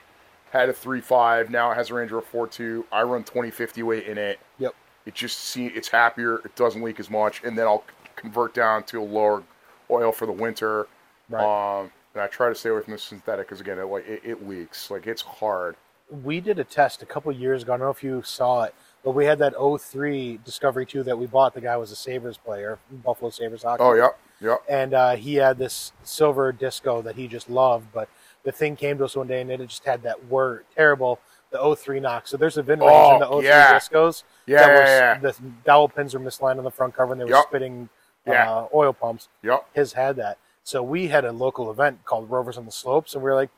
[0.52, 1.52] had a three five.
[1.52, 2.86] Now it has a Ranger of four two.
[2.92, 4.40] I run twenty fifty weight in it.
[4.58, 4.74] Yep.
[5.06, 6.40] It just see it's happier.
[6.44, 7.84] It doesn't leak as much, and then I'll
[8.16, 9.44] convert down to a lower
[9.92, 10.88] oil for the winter.
[11.30, 11.80] Right.
[11.80, 14.22] Um, and I try to stay away from the synthetic because again, it, like it,
[14.24, 14.90] it leaks.
[14.90, 15.76] Like it's hard.
[16.24, 17.74] we did a test a couple years ago.
[17.74, 21.18] I don't know if you saw it, but we had that 03 Discovery 2 that
[21.18, 21.54] we bought.
[21.54, 23.84] The guy was a Sabres player, Buffalo Sabres hockey.
[23.84, 24.64] Oh yep, yep.
[24.70, 28.10] And uh, he had this silver disco that he just loved, but
[28.44, 31.20] the thing came to us one day and it just had that word terrible,
[31.52, 32.28] the 03 knock.
[32.28, 33.78] So there's a VIN range Oh, in the 03 yeah.
[33.78, 34.24] discos.
[34.46, 35.18] Yeah, that yeah, was, yeah.
[35.44, 37.44] The dowel pins were misaligned on the front cover and they were Yep.
[37.50, 37.90] spitting
[38.26, 38.50] Yeah.
[38.52, 39.28] uh, oil pumps.
[39.44, 39.66] Yep.
[39.74, 40.38] His had that.
[40.68, 43.50] So we had a local event called Rovers on the Slopes, and we were like,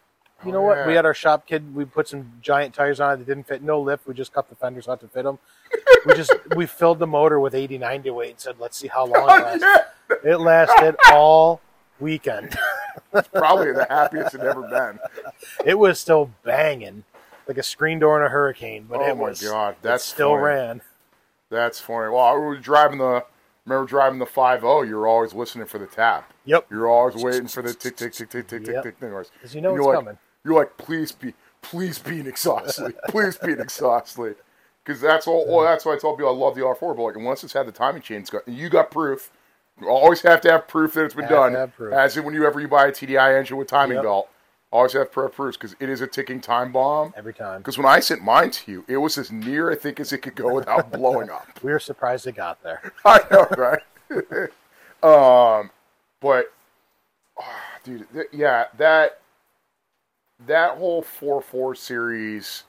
[0.46, 0.86] you Oh, know what?
[0.86, 1.74] We had our shop kid.
[1.74, 3.64] We put some giant tires on it that didn't fit.
[3.64, 4.06] No lift.
[4.06, 5.40] We just cut the fenders out to fit them.
[6.06, 9.08] we just we filled the motor with 80, 90 weight and said, let's see how
[9.08, 9.66] long oh, it lasts.
[10.24, 10.32] yeah.
[10.34, 11.62] It lasted all
[12.00, 12.56] weekend.
[13.34, 15.00] Probably the happiest it ever been.
[15.66, 17.06] It was still banging
[17.48, 20.04] like a screen door in a hurricane, but Oh it my was God, it that's
[20.04, 20.44] still funny.
[20.44, 20.82] ran.
[21.50, 22.12] That's funny.
[22.12, 23.26] Well, we were driving the.
[23.70, 24.82] Remember driving the five oh, zero?
[24.82, 26.34] You were always listening for the tap.
[26.46, 26.66] Yep.
[26.72, 28.84] You're always waiting for the tick tick tick tick tick tick Yep.
[28.84, 29.30] tick tick noise.
[29.42, 30.18] 'Cause you know you're it's like, coming.
[30.44, 34.34] You're like, please be, please be exhaustively, please be exhaustively,
[34.84, 35.46] because that's all.
[35.48, 37.54] Well, that's why I told people I love the R four, but like unless it's
[37.54, 39.30] had the timing chains, go, you got proof.
[39.80, 41.54] You always have to have proof that it's been Have done.
[41.54, 41.94] have proof.
[41.94, 44.04] As in, whenever you buy a TDI engine with timing Yep.
[44.04, 44.30] belt,
[44.72, 47.14] always have proof proofs because it is a ticking time bomb.
[47.18, 47.60] Every time.
[47.60, 50.20] Because when I sent mine to you, it was as near I think as it
[50.20, 51.48] could go without blowing up.
[51.64, 52.94] We were surprised it got there.
[53.06, 53.82] I know, right?
[55.62, 55.72] um,
[56.22, 56.52] but,
[57.40, 59.22] ah, dude, th- yeah, that
[60.48, 62.64] that whole four four series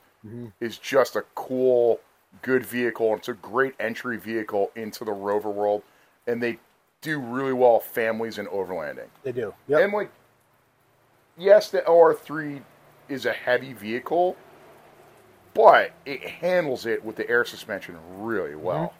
[0.59, 1.99] is just a cool,
[2.41, 3.15] good vehicle.
[3.15, 5.81] It's a great entry vehicle into the rover world,
[6.27, 6.59] and they
[7.01, 9.07] do really well families and overlanding.
[9.23, 9.53] They do.
[9.67, 9.81] Yep.
[9.81, 10.11] And like,
[11.41, 12.61] yes, the LR3
[13.09, 14.37] is a heavy vehicle,
[15.53, 18.93] but it handles it with the air suspension really well.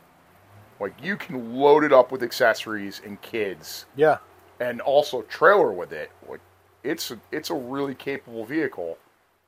[0.80, 4.18] Like you can load it up with accessories and kids, yeah.
[4.60, 6.12] and also trailer with it.
[6.28, 6.40] Like
[6.84, 8.98] it's a, it's a really capable vehicle,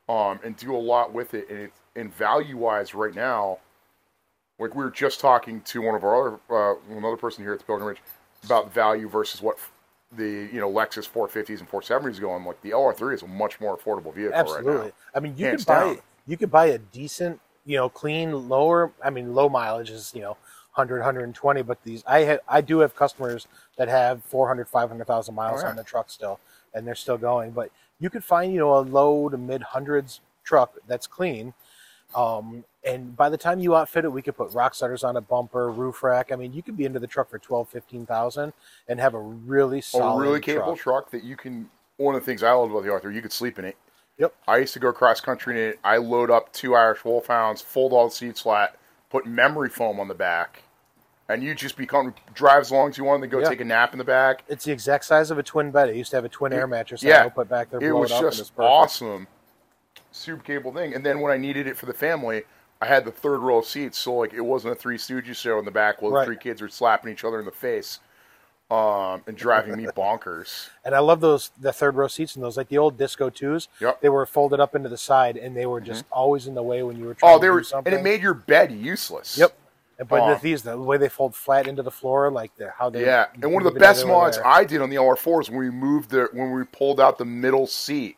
[0.08, 1.50] um, and do a lot with it.
[1.50, 3.60] And it, and value wise, right now,
[4.60, 7.60] like we were just talking to one of our other uh, another person here at
[7.60, 8.02] the Pilgrimage
[8.46, 9.58] about value versus what
[10.18, 13.78] the you know Lexus 450s and 470s going, like the LR3 is a much more
[13.78, 14.74] affordable vehicle Absolutely.
[14.76, 14.92] right now.
[15.16, 16.00] I mean, you Hands could buy down.
[16.28, 18.92] you could buy a decent, you know, clean, lower.
[19.04, 20.38] I mean, low mileage is you know
[20.76, 21.62] 100, 120.
[21.64, 23.48] But these, I ha- I do have customers
[23.78, 25.70] that have 400, 500,000 miles Oh, yeah.
[25.70, 26.40] on the truck still,
[26.74, 27.52] and they're still going.
[27.52, 31.54] But you could find you know a low to mid hundreds truck that's clean.
[32.16, 35.22] Um, and by the time you outfit it, we could put rock starters on a
[35.22, 36.32] bumper, roof rack.
[36.32, 38.52] I mean, you could be into the truck for 12, 15,000
[38.88, 41.06] and have a really solid A really capable truck.
[41.06, 41.70] truck that you can.
[41.98, 43.78] One of the things I love about the R3, you could sleep in it.
[44.18, 44.34] Yep.
[44.48, 45.80] I used to go cross country in it.
[45.84, 48.76] I load up two Irish Wolfhounds, fold all the seats flat,
[49.10, 50.64] put memory foam on the back,
[51.30, 53.22] and you just become drive as long as you want.
[53.22, 53.50] Then go Yeah.
[53.50, 54.44] take a nap in the back.
[54.48, 55.90] It's the exact size of a twin bed.
[55.90, 57.02] I used to have a twin air mattress.
[57.04, 57.24] Yeah.
[57.26, 59.28] I put back there, it was it up, and it's just awesome,
[60.14, 60.94] super cable thing.
[60.94, 62.44] And then when I needed it for the family,
[62.82, 65.58] I had the third row of seats, so like it wasn't a Three Stooges show
[65.60, 66.22] in the back where Right.
[66.22, 68.00] the three kids were slapping each other in the face,
[68.70, 70.70] um, and driving me bonkers.
[70.84, 73.68] And I love those the third row seats and those like the old disco twos.
[73.80, 74.02] Yep.
[74.02, 76.84] They were folded up into the side and they were just always in the way
[76.84, 77.94] when you were trying Oh, they to were, do something.
[77.94, 79.38] and it made your bed useless.
[79.38, 79.54] Yep.
[80.10, 80.28] But Oh.
[80.30, 83.28] with these, the way they fold flat into the floor, like the, how they Yeah,
[83.42, 84.48] and one of the best though they were mods there.
[84.48, 87.26] I did on the LR4 is when we moved the when we pulled out the
[87.26, 88.18] middle seat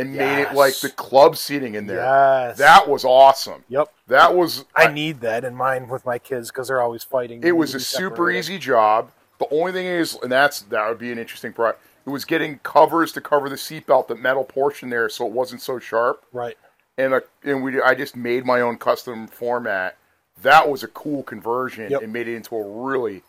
[0.00, 1.98] and made it like the club seating in there.
[1.98, 2.58] Yes.
[2.58, 3.64] That was awesome.
[3.68, 3.92] Yep.
[4.08, 7.42] That was I need that in mine with my kids because they're always fighting.
[7.44, 9.10] It was a super easy job.
[9.38, 11.78] The only thing is, and that's that would be an interesting part.
[12.06, 15.62] It was getting covers to cover the seatbelt, the metal portion there, so it wasn't
[15.62, 16.24] so sharp.
[16.32, 16.56] Right.
[16.98, 19.96] And a, and we, I just made my own custom format.
[20.42, 22.02] That was a cool conversion Yep.
[22.02, 23.22] and made it into a really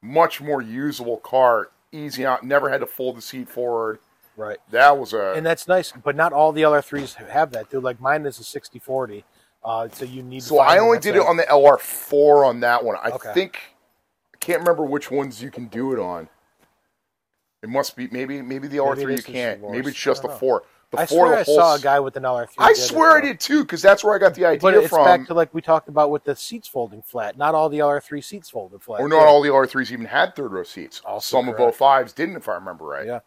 [0.00, 1.70] much more usable car.
[1.92, 2.42] Easy out.
[2.44, 3.98] Never had to fold the seat forward.
[4.36, 4.58] Right.
[4.70, 7.82] That was a And that's nice, but not all the LR3s have that, dude.
[7.84, 9.24] Like mine is a 6040.
[9.64, 10.40] Uh, so you need.
[10.40, 12.96] to So I only did it on the LR4 on that one.
[13.02, 13.32] I Okay.
[13.32, 13.60] think
[14.34, 16.28] I can't remember which ones you can do it on.
[17.62, 19.70] It must be maybe maybe the Maybe R3 you can't.
[19.70, 20.34] Maybe it's just the know.
[20.34, 20.64] four.
[20.90, 22.48] The I four swear the I saw a guy with an LR3.
[22.58, 24.74] I did it, swear I did too, because that's where I got the idea But
[24.74, 25.04] it's from.
[25.04, 27.38] back to like we talked about with the seats folding flat.
[27.38, 29.00] Not all the LR3 seats folded flat.
[29.00, 31.00] or not all the R3s even had third row seats.
[31.04, 31.60] Also Some correct.
[31.60, 33.06] of 05s didn't, if I remember right.
[33.06, 33.20] Yeah.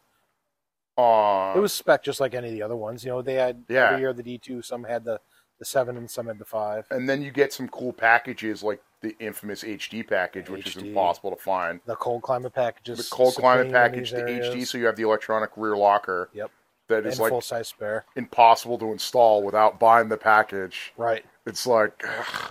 [0.98, 3.04] Uh, It was spec just like any of the other ones.
[3.04, 3.88] You know, they had Yeah.
[3.90, 4.64] every year the D2.
[4.64, 5.20] Some had the
[5.58, 6.86] the seven and some had the five.
[6.92, 11.30] and then you get some cool packages like the infamous HD package, which is impossible
[11.32, 11.80] to find.
[11.86, 12.98] The cold climate packages.
[12.98, 16.52] The cold climate package, the HD, so you have the electronic rear locker Yep.
[16.90, 18.04] that is and like full size spare.
[18.18, 20.92] impossible to install without buying the package.
[20.98, 21.24] Right.
[21.46, 22.04] It's like,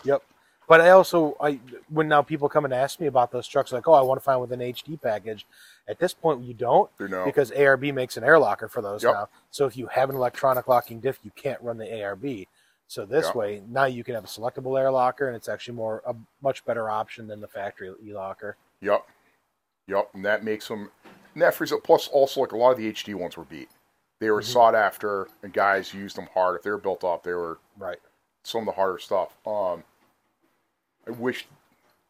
[0.04, 0.22] Yep.
[0.66, 3.86] But I also, I when now people come and ask me about those trucks, like,
[3.86, 5.46] oh, I want to find with an HD package.
[5.86, 9.02] At this point, you don't you know, because ARB makes an air locker for those
[9.02, 9.12] Yep.
[9.12, 9.28] now.
[9.50, 12.48] So if you have an electronic locking diff, you can't run the ARB.
[12.86, 13.34] So this Yep.
[13.34, 16.64] way, now you can have a selectable air locker, and it's actually more a much
[16.64, 18.56] better option than the factory e locker.
[18.80, 19.06] yep,
[19.86, 20.90] yep, and that makes them.
[21.34, 21.82] And that frees up.
[21.82, 23.68] Plus, also like a lot of the HD ones were beat.
[24.20, 24.44] They were Mhm.
[24.44, 26.56] sought after, and guys used them hard.
[26.56, 27.98] If they were built up, they were Right.
[28.44, 29.36] some of the harder stuff.
[29.46, 29.82] Um,
[31.06, 31.46] I wish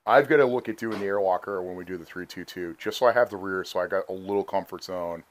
[0.07, 2.45] I've got to look at doing the air locker when we do the three two
[2.45, 5.25] two, just so I have the rear, so I got a little comfort zone.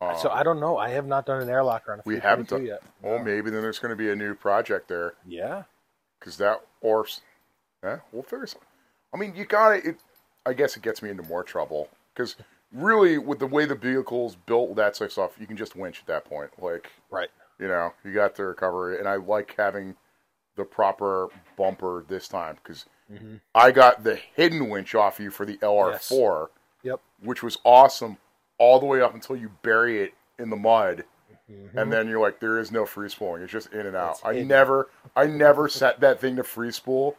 [0.00, 0.78] Um, so I don't know.
[0.78, 2.82] I have not done an air locker on a We haven't 322 done- yet.
[3.02, 3.24] well, No.
[3.24, 5.14] maybe then there's going to be a new project there.
[5.26, 5.64] Yeah.
[6.20, 7.06] because that or
[7.82, 8.66] yeah, we'll figure something.
[9.12, 9.96] I mean, you got it.
[10.46, 12.36] I guess it gets me into more trouble because
[12.72, 16.00] really, with the way the vehicle's built, that sort of stuff, you can just winch
[16.00, 16.50] at that point.
[16.62, 17.30] Like Right.
[17.58, 19.96] you know, you got the recovery, and I like having
[20.58, 25.46] the proper bumper this time because hmm I got the hidden winch off you for
[25.46, 26.48] the LR4,
[26.82, 27.00] Yep.
[27.22, 28.18] which was awesome
[28.58, 31.04] all the way up until you bury it in the mud
[31.50, 31.74] Mhm.
[31.76, 33.42] and then you're like, there is no free spooling.
[33.42, 34.16] It's just in and out.
[34.16, 34.48] It's I hidden.
[34.48, 37.16] never, I never set that thing to free spool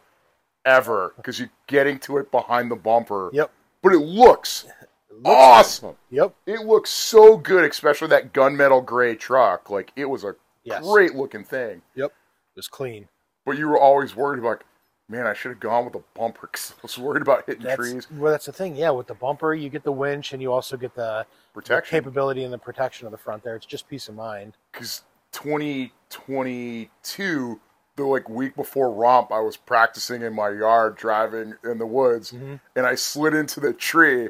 [0.64, 3.30] ever because you're getting to it behind the bumper.
[3.32, 3.50] Yep.
[3.82, 4.66] But it looks
[5.10, 5.96] It looks awesome.
[6.10, 6.34] Yep.
[6.46, 9.68] It looks so good, especially that gunmetal gray truck.
[9.68, 10.82] Like it was a Yes.
[10.86, 11.82] great looking thing.
[11.96, 12.10] Yep.
[12.10, 13.08] It was clean.
[13.46, 14.62] But you were always worried about,
[15.08, 17.76] man, I should have gone with a bumper because I was worried about hitting That's
[17.76, 18.06] trees.
[18.12, 18.32] well.
[18.32, 18.76] That's the thing.
[18.76, 21.98] Yeah, with the bumper, you get the winch, and you also get the, the Protection.
[21.98, 23.56] capability and the protection of the front there.
[23.56, 24.54] It's just peace of mind.
[24.72, 27.60] because 2022,
[27.96, 32.32] the like week before romp, I was practicing in my yard driving in the woods,
[32.32, 32.60] Mhm.
[32.76, 34.28] and I slid into the tree,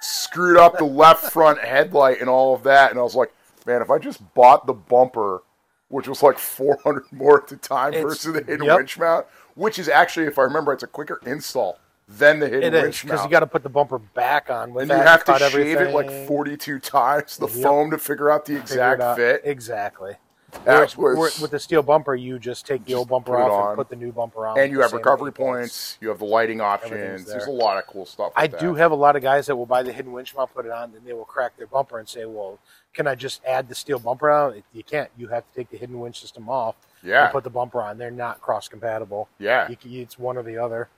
[0.00, 3.32] screwed up the left front headlight and all of that, and I was like,
[3.66, 5.42] man, if I just bought the bumper,
[5.90, 8.78] which was like 400 more at the time It's- versus the hidden yep.
[8.78, 12.62] winch mount, which is actually, if I remember, it's a quicker install than the hidden
[12.64, 13.28] It is winch because mount.
[13.28, 14.98] you got to put the bumper back on with and that.
[14.98, 17.62] you have to shave it like 42 times the Yep.
[17.62, 19.42] foam to figure out the exact fit.
[19.44, 20.16] Exactly.
[20.64, 23.68] Whereas was- with the steel bumper, you just take the Just old bumper off on.
[23.68, 24.58] and put the new bumper on.
[24.58, 25.96] and you have recovery points.
[26.00, 26.92] You have the lighting options.
[26.92, 28.32] Everything's There's a lot of cool stuff.
[28.34, 30.52] I with do have a lot of guys that will buy the hidden winch mount,
[30.52, 32.58] put it on, and they will crack their bumper and say, "Well,
[32.94, 35.10] can I just add the steel bumper on?" You can't.
[35.16, 37.98] You have to take the hidden winch system off Yeah, and put the bumper on.
[37.98, 39.28] They're not cross compatible.
[39.38, 39.68] yeah.
[39.68, 40.88] You can, it's one or the other.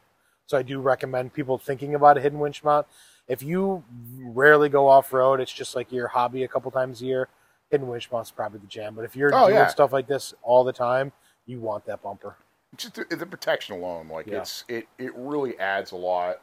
[0.47, 2.87] So I do recommend people thinking about a hidden winch mount.
[3.29, 3.85] If you
[4.19, 7.29] rarely go off road, it's just like your hobby a couple times a year.
[7.71, 8.95] Hidden winch mount's probably the jam.
[8.95, 9.67] But if you're Oh, doing yeah.
[9.69, 11.13] stuff like this all the time,
[11.47, 12.37] you want that bumper.
[12.77, 14.39] just the, the protection alone, like Yeah.
[14.41, 16.41] it's it it really adds a lot.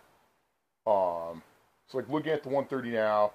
[0.88, 1.44] Um,
[1.88, 3.34] so like looking at the 130 now,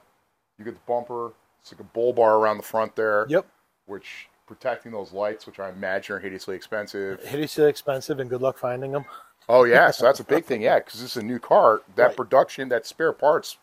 [0.59, 1.33] you get the bumper.
[1.65, 3.47] It's like a bull bar around the front there, Yep.
[3.87, 7.25] which protecting those lights, which I imagine are hideously expensive.
[7.25, 9.07] Hideously expensive, and good luck finding them.
[9.49, 11.81] Oh yeah, so that's a big thing, yeah, because this is a new car.
[11.97, 12.17] That Right.
[12.19, 13.57] production, that spare parts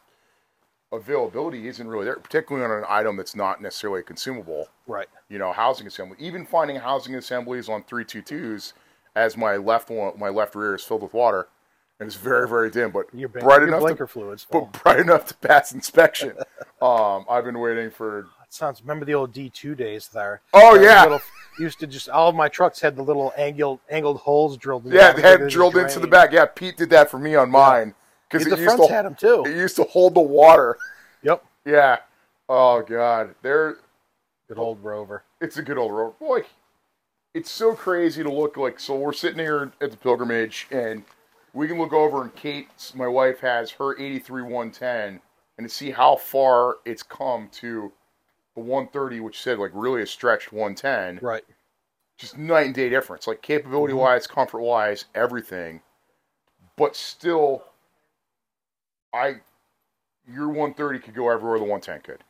[0.91, 4.69] availability isn't really there, particularly on an item that's not necessarily consumable.
[4.87, 5.07] Right.
[5.29, 6.17] you know, housing assembly.
[6.19, 8.73] Even finding housing assemblies on 322s
[9.15, 11.47] as my left one, my left rear is filled with water
[12.01, 14.69] and it's very, very dim, but Your, ban- bright your enough blinker to, fluids full.
[14.73, 16.33] but bright enough to pass inspection.
[16.81, 18.27] um, I've been waiting for.
[18.39, 18.81] That sounds.
[18.81, 20.41] Remember the old D two days there?
[20.51, 21.21] Oh The yeah, Little,
[21.59, 24.87] used to just all of my trucks had the little angled angled holes drilled.
[24.87, 26.31] in yeah, they had drilled into the back.
[26.33, 27.93] Yeah, Pete did that for me on mine
[28.29, 29.43] because The it used fronts to had them too.
[29.45, 30.77] it used to hold the water.
[31.21, 31.45] Yep.
[31.65, 31.97] Yeah.
[32.49, 33.77] Oh god, there.
[34.47, 35.23] Good old Rover.
[35.39, 36.13] it's a good old Rover.
[36.19, 36.41] Boy,
[37.35, 38.79] it's so crazy to look like.
[38.79, 41.03] So we're sitting here at the pilgrimage, and
[41.53, 45.21] we can look over, and Kate, my wife, has her 83 110,
[45.57, 47.91] and to see how far it's come to
[48.55, 51.19] the 130, which said like really a stretched 110.
[51.25, 51.43] Right.
[52.17, 54.01] Just night and day difference, like capability mm-hmm.
[54.01, 55.81] wise, comfort wise, everything.
[56.77, 57.63] But still,
[59.13, 59.37] I
[60.31, 62.23] your 130 could go everywhere the 110 could.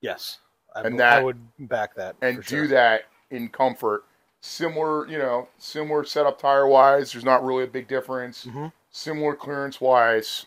[0.00, 0.38] Yes.
[0.74, 2.16] I, And would- that- I would back that.
[2.22, 4.04] and for do that in comfort.
[4.44, 7.12] Similar, you know, similar setup tire wise.
[7.12, 8.44] There's not really a big difference.
[8.44, 8.74] Mhm.
[8.90, 10.44] Similar clearance wise.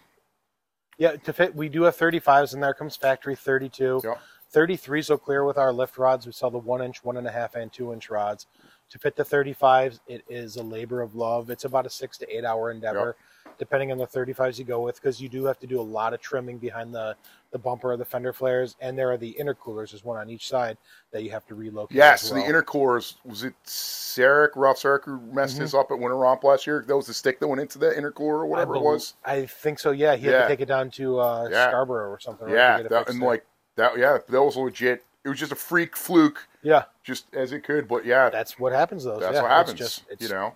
[1.00, 2.76] Yeah, to fit, we do have 35s in there.
[2.76, 4.02] Comes factory 32.
[4.04, 4.20] Yep.
[4.54, 6.28] 33s will clear with our lift rods.
[6.28, 8.46] We sell the one inch, one and a half, and two inch rods.
[8.92, 11.50] To fit the 35s, it is a labor of love.
[11.50, 13.16] It's about a six to eight hour endeavor,
[13.60, 16.14] depending on the 35s you go with, because you do have to do a lot
[16.14, 17.16] of trimming behind the,
[17.52, 19.92] the bumper of the fender flares, and there are the intercoolers.
[19.92, 20.78] There's one on each side
[21.12, 21.96] that you have to relocate.
[21.98, 22.16] Yeah.
[22.16, 22.46] So well.
[22.46, 25.64] the intercoolers was it Sarek Ralph Sarek who messed Mm-hmm.
[25.64, 26.84] this up at Winter Romp last year?
[26.88, 29.14] That was the stick that went into the intercooler or whatever I it was.
[29.26, 29.92] I think so.
[29.92, 31.70] Yeah, he had to take it down to uh, Yeah.
[31.70, 32.48] Scarborough or something.
[32.48, 32.82] right, Yeah.
[32.90, 33.28] That, and there.
[33.30, 33.98] like that.
[33.98, 34.18] Yeah.
[34.30, 35.04] That was legit.
[35.26, 37.86] It was just a freak fluke, yeah, just as it could.
[37.90, 39.20] But yeah, that's what happens though.
[39.20, 39.72] that's yeah, what happens.
[39.82, 40.54] It's just, it's, you know.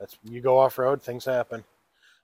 [0.00, 1.62] That's you go off road, things happen.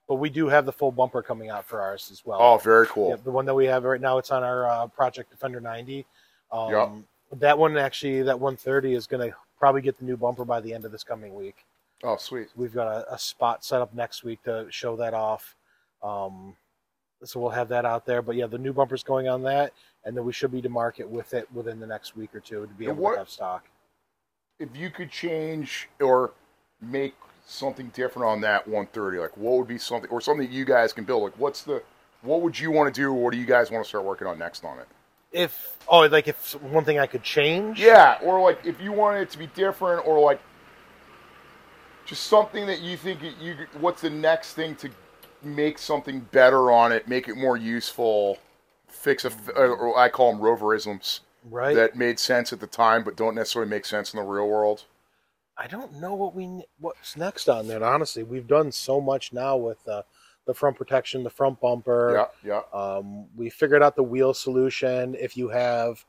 [0.07, 2.37] But we do have the full bumper coming out for ours as well.
[2.39, 3.09] Oh, very cool.
[3.09, 6.05] Yep, the one that we have right now, it's on our uh, Project Defender 90.
[6.51, 6.91] Um, Yep.
[7.39, 10.71] That one actually, that 130 is going to probably get the new bumper by the
[10.73, 11.65] end of this coming week.
[12.03, 12.49] Oh, sweet.
[12.55, 15.55] We've got a, a spot set up next week to show that off.
[16.03, 16.55] Um,
[17.23, 18.21] so we'll have that out there.
[18.21, 19.73] But yeah, the new bumper's going on that,
[20.05, 22.61] and then we should be to market with it within the next week or two
[22.61, 23.65] to be And able what- to have stock.
[24.59, 26.31] if you could change or
[26.79, 30.93] make something different on that 130, like what would be something or something you guys
[30.93, 31.23] can build?
[31.23, 31.83] Like what's the
[32.21, 33.09] what would you want to do?
[33.09, 34.87] Or what do you guys want to start working on next on it?
[35.31, 39.21] If oh, like if one thing I could change, Yeah, or like if you wanted
[39.21, 40.41] it to be different, or like
[42.05, 44.89] just something that you think you what's the next thing to
[45.43, 48.39] make something better on it, make it more useful,
[48.87, 51.75] fix a f- uh, or I call them roverisms right?
[51.75, 54.85] that made sense at the time but don't necessarily make sense in the real world.
[55.57, 57.81] I don't know what we what's next on that.
[57.81, 60.01] Honestly, we've done so much now with uh,
[60.45, 62.27] the front protection, the front bumper.
[62.43, 62.79] Yeah, yeah.
[62.79, 65.15] Um, we figured out the wheel solution.
[65.15, 66.03] If you have,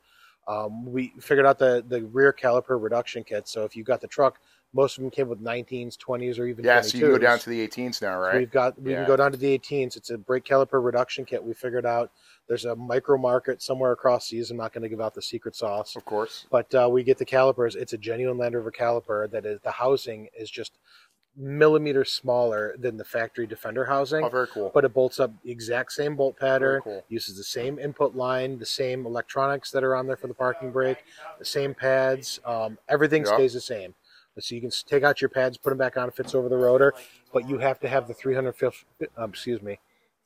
[0.48, 3.46] um, we figured out the the rear caliper reduction kit.
[3.46, 4.40] So if you got the truck,
[4.76, 6.90] most of them came with 19s, 20s, or even Yeah, 22s.
[6.90, 8.34] so you can go down to the 18s now, right?
[8.38, 8.98] We've got we Yeah.
[8.98, 9.96] can go down to the 18s.
[9.96, 11.42] It's a brake caliper reduction kit.
[11.42, 12.12] We figured out
[12.46, 14.50] there's a micro market somewhere across these.
[14.50, 15.96] I'm not going to give out the secret sauce.
[15.96, 16.46] Of course.
[16.50, 17.74] But uh, we get the calipers.
[17.74, 19.28] It's a genuine Land Rover caliper.
[19.30, 20.78] That is the housing is just
[21.38, 24.70] millimeters smaller than the factory Defender housing, Oh, very cool.
[24.72, 26.80] but it bolts up the exact same bolt pattern.
[26.82, 27.04] Cool.
[27.08, 30.70] Uses the same input line, the same electronics that are on there for the parking
[30.70, 31.04] brake,
[31.38, 32.40] the same pads.
[32.46, 33.34] Um, everything Yeah.
[33.34, 33.94] stays the same.
[34.38, 36.56] So you can take out your pads, put them back on, it fits over the
[36.56, 36.94] rotor,
[37.32, 39.78] but you have to have the 350, um, excuse me,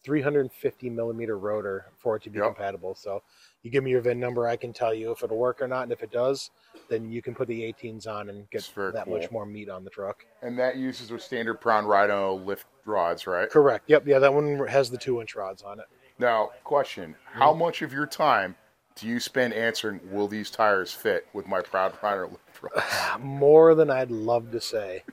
[0.02, 2.46] 350 millimeter rotor for it to be Yep.
[2.48, 2.94] compatible.
[2.94, 3.22] So
[3.62, 5.84] you give me your VIN number, I can tell you if it'll work or not,
[5.84, 6.50] and if it does,
[6.88, 9.18] then you can put the 18s on and get that cool.
[9.18, 10.24] much more meat on the truck.
[10.42, 13.48] And that uses their standard Brown Rhino lift rods, right?
[13.48, 13.84] Correct.
[13.88, 14.06] Yep.
[14.08, 15.86] Yeah, that one has the two inch rods on it.
[16.18, 18.56] Now, question: How much of your time
[18.96, 23.18] do you spend answering, will these tires fit with my Proud Rider lift trucks?
[23.20, 25.04] More than I'd love to say,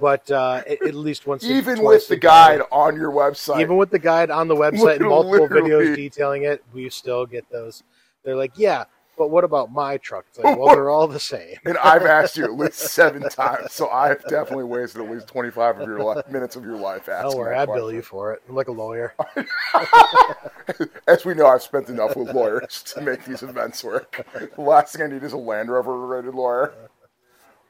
[0.00, 3.60] but uh, at, at least once, Even with the a day- guide on your website.
[3.60, 7.48] even with the guide on the website and multiple videos detailing it, we still get
[7.50, 7.82] those.
[8.24, 8.84] They're like, yeah,
[9.18, 10.24] but what about my truck?
[10.28, 11.56] It's like, well, they're all the same.
[11.66, 15.80] and I've asked you at least seven times, so I've definitely wasted at least 25
[15.80, 18.42] of your li- minutes of your life asking Don't worry, I bill you for it.
[18.48, 19.14] I'm like a lawyer.
[21.06, 24.26] As we know, I've spent enough with lawyers to make these events work.
[24.56, 26.72] The last thing I need is a Land Rover rated lawyer.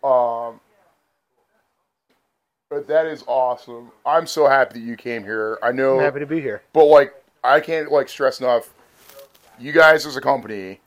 [0.05, 0.61] Um,
[2.68, 3.91] but that is awesome.
[4.07, 5.59] I'm so happy that you came here.
[5.62, 6.62] I know, I'm happy to be here.
[6.72, 7.12] but like,
[7.43, 8.72] I can't like stress enough.
[9.59, 10.80] You guys as a company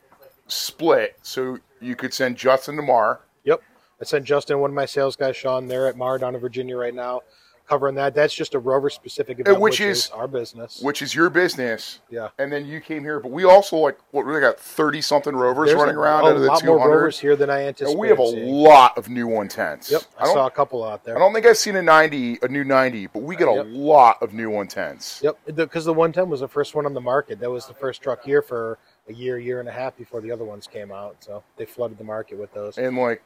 [0.46, 3.20] split, so you could send Justin to Mar.
[3.44, 3.62] Yep.
[4.00, 6.76] I sent Justin, one of my sales guys, Sean, there at Mar down in Virginia
[6.76, 7.20] right now,
[7.68, 8.14] covering that.
[8.14, 10.80] That's just a rover specific event, which which, is- is, our business.
[10.82, 12.00] which is your business.
[12.10, 12.28] yeah.
[12.38, 15.68] And then you came here, but we also like what we got thirty something rovers
[15.68, 17.92] There's running a, around a out of the lot more rovers here than I anticipated.
[17.92, 18.46] And we have a seeing.
[18.52, 19.90] lot of new one tens.
[19.90, 20.02] Yep.
[20.18, 21.16] I, I saw a couple out there.
[21.16, 23.66] I don't think I've seen a ninety, a new ninety, but we get a Yep.
[23.68, 25.20] lot of new one tens.
[25.22, 25.38] Yep.
[25.54, 27.38] Because the 110 was the first one on the market.
[27.40, 28.78] That was the first truck here for
[29.08, 31.16] a year, year and a half before the other ones came out.
[31.20, 32.78] So they flooded the market with those.
[32.78, 33.22] And like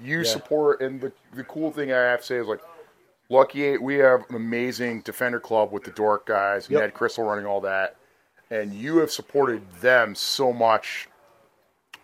[0.00, 0.24] you Yeah.
[0.24, 2.60] support, and the the cool thing I have to say is like.
[3.30, 6.82] Lucky Eight, we have an amazing defender club with the Dork guys, and Yep.
[6.82, 7.96] Ned Crystal running all that,
[8.50, 11.08] and you have supported them so much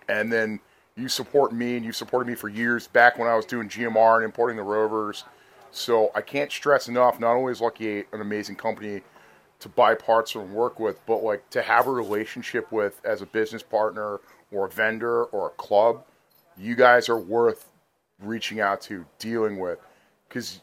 [0.09, 0.61] and then
[0.97, 4.17] you support me and you supported me for years back when I was doing GMR
[4.17, 5.25] and importing the rovers.
[5.71, 7.21] So I can't stress enough.
[7.21, 9.03] Not only is Lucky Eight an amazing company
[9.61, 13.27] to buy parts and work with, but like to have a relationship with as a
[13.27, 16.03] business partner or a vendor or a club,
[16.57, 17.71] you guys are worth
[18.23, 19.79] reaching out to, dealing with,
[20.29, 20.61] because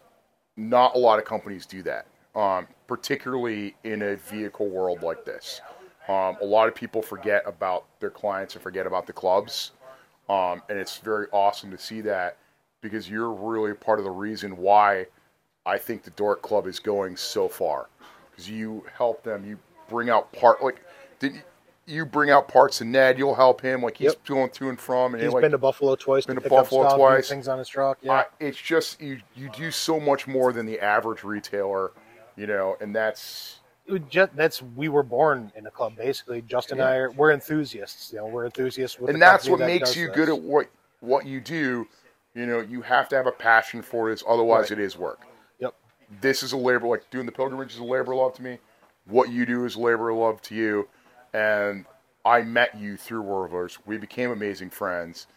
[0.58, 5.62] not a lot of companies do that, um, particularly in a vehicle world like this.
[6.08, 9.72] Um, a lot of people forget about their clients and forget about the clubs,
[10.30, 12.38] um, and it's very awesome to see that
[12.82, 15.06] because you're really part of the reason why
[15.66, 17.88] I think the Dork Club is going so far
[18.38, 19.58] because you help them, you
[19.90, 20.82] bring out part like
[21.20, 21.42] did
[21.88, 24.26] you, bring out parts to Ned, you'll help him like he's Yep.
[24.26, 26.26] going to and from, and He's like, been to Buffalo twice.
[26.26, 27.30] been to up Buffalo twice.
[27.30, 27.98] Things on his truck.
[28.02, 28.12] Yeah.
[28.12, 31.92] I, it's just you you do so much more than the average retailer,
[32.36, 33.62] you know, and that's
[34.10, 36.42] just, that's we were born in a club basically.
[36.42, 38.12] Justin and I are we're enthusiasts.
[38.12, 40.16] You know, we're enthusiasts with and that's what that makes you this.
[40.18, 40.68] good at what
[41.00, 41.88] what you do.
[42.36, 44.80] You know, you have to have a passion for this, otherwise Right.
[44.80, 45.22] it is work.
[46.22, 48.60] This is a labor like doing the pilgrimage is a labor of love to me.
[49.06, 50.88] What you do is a labor of love to you,
[51.34, 51.86] and
[52.26, 53.78] I met you through Rovers.
[53.86, 55.28] We became amazing friends,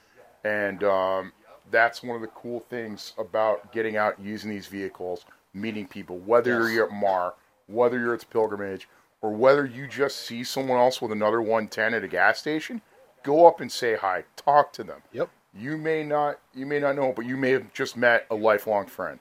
[0.45, 1.33] and um,
[1.71, 6.65] that's one of the cool things about getting out using these vehicles, meeting people, whether
[6.65, 6.73] Yes.
[6.75, 7.35] you're at Mar,
[7.67, 8.89] whether you're at the pilgrimage,
[9.23, 12.81] or whether you just see someone else with another 110 at a gas station.
[13.23, 14.25] Go up and say hi.
[14.35, 15.29] Talk to them Yep.
[15.55, 18.87] you may not you may not know but you may have just met a lifelong
[18.87, 19.19] friend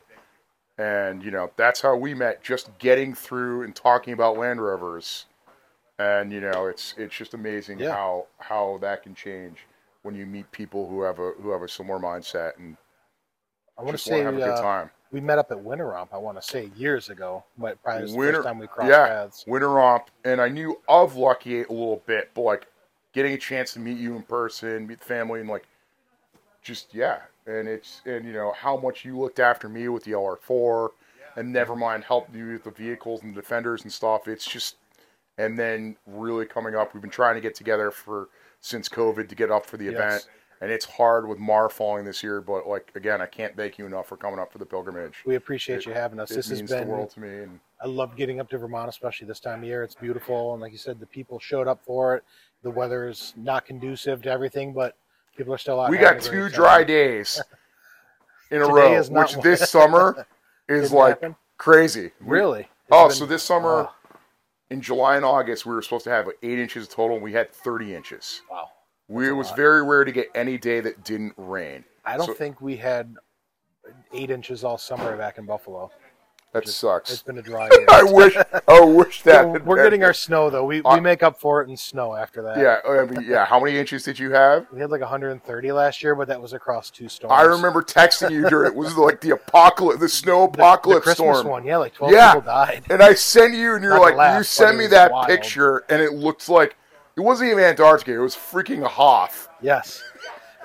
[0.80, 5.26] and you know that's how we met just getting through and talking about land rovers
[6.00, 7.92] and you know it's it's just amazing Yeah.
[7.92, 9.68] how how that can change
[10.04, 12.78] when you meet people who have a who have a similar mindset and
[13.78, 15.50] I want to just say want to have a good uh, time we met up
[15.52, 16.14] at Winter Romp.
[16.14, 18.90] I want to say years ago, but probably was the Winter- first time we crossed
[18.92, 19.44] yeah paths.
[19.48, 22.68] winter romp and i knew of lucky Eight a little bit but like
[23.14, 25.68] getting a chance to meet you in person meet the family and like
[26.62, 27.20] just yeah
[27.50, 30.90] and it's and you know how much you looked after me with the lr4
[31.36, 34.76] and never mind helped you with the vehicles and the defenders and stuff it's just
[35.38, 38.30] and then really coming up we've been trying to get together for
[38.62, 39.94] since covid to get up for the Yes.
[39.94, 40.28] event
[40.62, 43.86] and it's hard with mar falling this year but like again i can't thank you
[43.86, 46.32] enough for coming up for the pilgrimage We appreciate It- you having us.
[46.32, 48.58] it This has means been the world to me and I love getting up to
[48.58, 49.84] Vermont, especially this time of year.
[49.84, 52.26] It's beautiful, and like you said, the people showed up for it.
[52.62, 54.98] The weather is not conducive to everything, but
[55.38, 55.90] people are still out.
[55.90, 57.42] we got two dry days
[58.52, 59.44] in a Today row, is not which one.
[59.48, 60.28] this summer
[60.70, 61.36] is Didn't like happen?
[61.58, 62.12] crazy.
[62.22, 62.62] We- Really?
[62.62, 63.94] It's oh, been- so this summer oh,
[64.70, 67.16] in July and August we were supposed to have like eight inches total.
[67.18, 68.42] and We had thirty inches.
[68.50, 68.70] wow.
[69.08, 71.84] We, it was very rare to get any day that didn't rain.
[72.06, 73.16] I don't So- think we had
[74.14, 75.92] eight inches all summer back in Buffalo.
[76.52, 77.12] That It's sucks.
[77.14, 77.86] It's been a dry year.
[77.90, 78.36] I wish.
[78.68, 79.46] I wish that.
[79.48, 80.66] We're, had we're been- getting our snow though.
[80.66, 82.58] We I- we uh, make up for it in snow after that.
[82.58, 83.46] Yeah, oh, mean, yeah.
[83.46, 84.66] How many inches did you have?
[84.74, 87.34] We had like 130 last year, but that was across two storms.
[87.38, 91.04] I remember texting you during it was like the apocalypse, the snow the, the apocalypse
[91.04, 91.48] Christmas storm.
[91.52, 91.66] one.
[91.66, 92.34] Yeah, like 12 Yeah.
[92.34, 92.84] people died.
[92.90, 95.28] And I send you, and you're Not like, laugh, you sent me that wild.
[95.28, 96.76] picture, and it looked like
[97.16, 99.50] it wasn't even Antarctica; it was freaking Hoth.
[99.62, 100.02] Yes.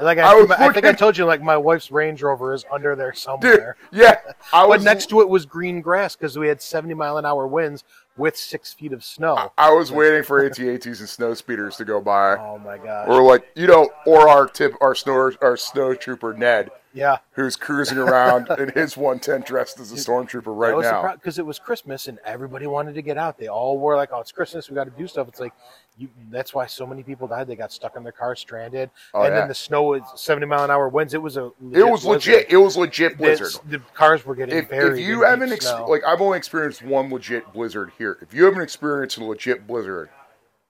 [0.01, 2.65] Like I I, was I, think I told you, like my wife's Range Rover is
[2.73, 3.77] under there Dude, somewhere.
[3.93, 4.19] yeah,
[4.53, 7.25] I was But next to it was green grass because we had 70 mile an
[7.25, 7.85] hour winds
[8.17, 9.53] with six feet of snow.
[9.57, 13.07] I was waiting for AT-ATs and snow speeders to go by, Oh my gosh!
[13.09, 17.57] or like you know, or our tip, our snow, our snow trooper Ned, yeah, who's
[17.57, 21.13] cruising around in his 110 dressed as a stormtrooper right now.
[21.15, 23.37] because it was Christmas and everybody wanted to get out.
[23.37, 25.53] They all were like, "Oh, it's Christmas, we got to do stuff." It's like,
[25.99, 27.49] you, that's why so many people died.
[27.49, 29.41] They got stuck in their car, stranded, Oh, and yeah.
[29.41, 31.15] then the snow was seventy mile an hour winds.
[31.15, 32.47] It was a It was legit.
[32.49, 33.49] It was legit blizzard.
[33.49, 35.01] It's- The cars were getting if, buried.
[35.01, 38.19] if you haven't ex- like I've only experienced one legit blizzard here.
[38.23, 40.11] If you haven't experienced a legit blizzard,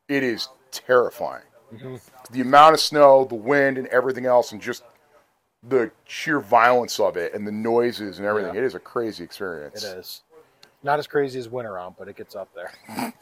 [0.09, 1.43] it is terrifying.
[1.73, 1.97] Mm-hmm.
[2.33, 4.83] The amount of snow, the wind, and everything else, and just
[5.69, 8.55] the sheer violence of it and the noises and everything.
[8.55, 8.61] Yeah.
[8.61, 9.83] It is a crazy experience.
[9.83, 10.23] it is
[10.83, 12.73] not as crazy as Winter on, but it gets up there.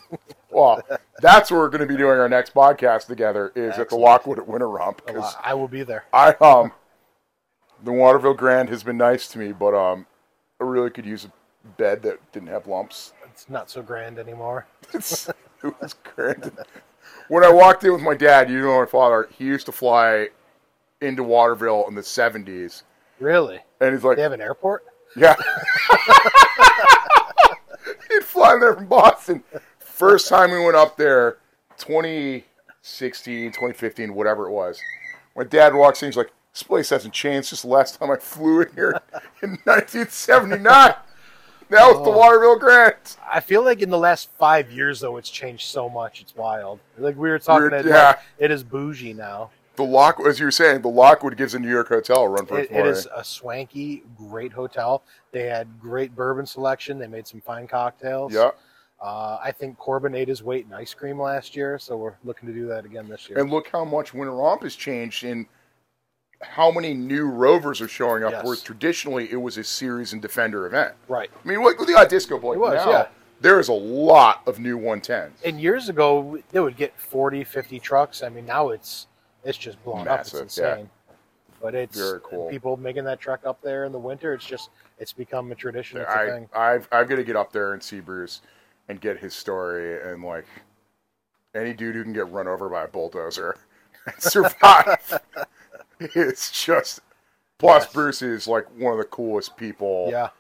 [0.53, 0.83] Well,
[1.21, 3.53] that's where we're going to be doing our next podcast together.
[3.55, 5.35] Is at the Lockwood at Winter Romp because.
[5.43, 6.05] I will be there.
[6.13, 6.73] I um
[7.83, 10.07] the Waterville Grand has been nice to me, but um
[10.61, 11.33] I really could use a
[11.79, 13.15] bed that didn't have lumps.
[13.31, 14.67] It's not so grand anymore.
[14.93, 15.29] It's,
[15.65, 16.53] it was grand.
[17.29, 20.29] When I walked in with my dad, you know my father, he used to fly
[21.03, 22.85] into Waterville in the seventies,
[23.21, 23.61] Really?
[23.81, 24.85] and he's like, They have an airport?
[25.17, 25.35] "Yeah."
[28.11, 29.43] He'd fly there from Boston.
[29.79, 31.39] First time we went up there,
[31.79, 34.79] 2016, 2015, whatever it was.
[35.37, 38.17] My dad walks in, he's like, "This place hasn't changed since the last time I
[38.17, 39.01] flew in here
[39.43, 41.01] in 1979." That
[41.71, 42.17] was the Oh.
[42.19, 42.97] Waterville Grand.
[43.33, 46.21] I feel like in the last five years, though, it's changed so much.
[46.21, 46.81] It's wild.
[46.99, 48.09] Like we were talking, it, yeah.
[48.09, 49.51] like, it is bougie now.
[49.77, 52.45] The Lock, as you were saying, the Lockwood gives a New York hotel a run
[52.47, 52.91] for its It, it money.
[52.91, 55.03] It is a swanky, great hotel.
[55.33, 56.99] They had great bourbon selection.
[56.99, 58.33] They made some fine cocktails.
[58.35, 58.51] Yeah,
[59.01, 62.49] Uh, I think Corbin ate his weight in ice cream last year, so we're looking
[62.49, 63.39] to do that again this year.
[63.39, 65.47] and look how much Winter Romp has changed in
[66.43, 68.33] how many new rovers are showing up.
[68.33, 68.45] Yes.
[68.45, 70.95] Whereas traditionally it was a series and defender event.
[71.09, 71.31] right.
[71.33, 73.07] I mean, look, look at Disco was, now, yeah.
[73.41, 75.31] There is a lot of new 110s.
[75.45, 78.23] And years ago, they would get 40, 50 trucks.
[78.23, 79.09] I mean, now it's
[79.45, 80.47] it's just blown Massive, up.
[80.47, 80.71] It's yeah.
[80.73, 80.91] insane.
[81.61, 82.51] But it's Very cool.
[82.51, 84.35] people making that trek up there in the winter.
[84.35, 85.99] It's just it's become a tradition.
[86.01, 86.49] It's a I, thing.
[86.53, 88.41] I've, I've got to get up there and see Bruce
[88.89, 90.01] and get his story.
[90.03, 90.45] And like
[91.55, 93.57] any dude who can get run over by a bulldozer
[94.07, 95.21] and survive,
[96.01, 97.01] it's just.
[97.59, 97.93] Plus, Yes.
[97.93, 100.09] Bruce is like one of the coolest people.
[100.11, 100.31] Yeah.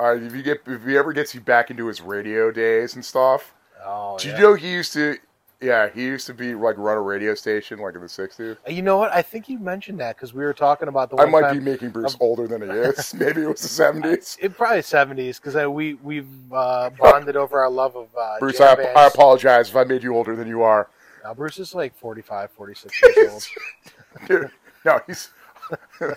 [0.00, 3.04] Uh, if you get if he ever gets you back into his radio days and
[3.04, 4.36] stuff, Oh, did yeah.
[4.36, 5.16] you know he used to?
[5.60, 8.58] Yeah, he used to be like run a radio station like in the '60s.
[8.68, 9.10] You know what?
[9.12, 11.90] I think you mentioned that because we were talking about the I might be making
[11.90, 13.14] Bruce of- older than he is.
[13.18, 14.36] Maybe it was the '70s.
[14.40, 18.74] It probably seventies because we we've uh, bonded over our love of uh, Bruce, I.
[18.74, 20.90] I apologize if I made you older than you are.
[21.24, 24.28] Now, Bruce is like 45, 46 years old.
[24.28, 24.50] Dude,
[24.84, 25.30] no, he's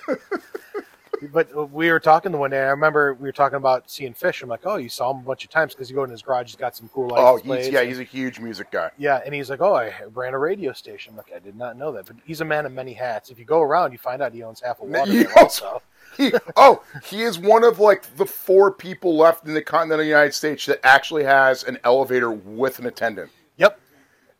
[1.33, 2.59] But we were talking the one day.
[2.59, 4.41] I remember we were talking about seeing Phish.
[4.41, 6.21] I'm like, oh, you saw him a bunch of times because you go in his
[6.21, 6.47] garage.
[6.47, 7.21] He's got some cool lights.
[7.49, 8.89] oh, he's yeah, and- he's a huge music guy.
[8.97, 9.21] yeah.
[9.25, 11.11] And he's like, oh, I ran a radio station.
[11.13, 12.05] I'm like, I did not know that.
[12.05, 13.29] But he's a man of many hats.
[13.29, 15.11] If you go around, you find out he owns half a water.
[15.11, 15.81] He also.
[16.17, 20.33] He, oh, he is one of like the four people left in the continental United
[20.33, 23.79] States that actually has an elevator with an attendant Yep.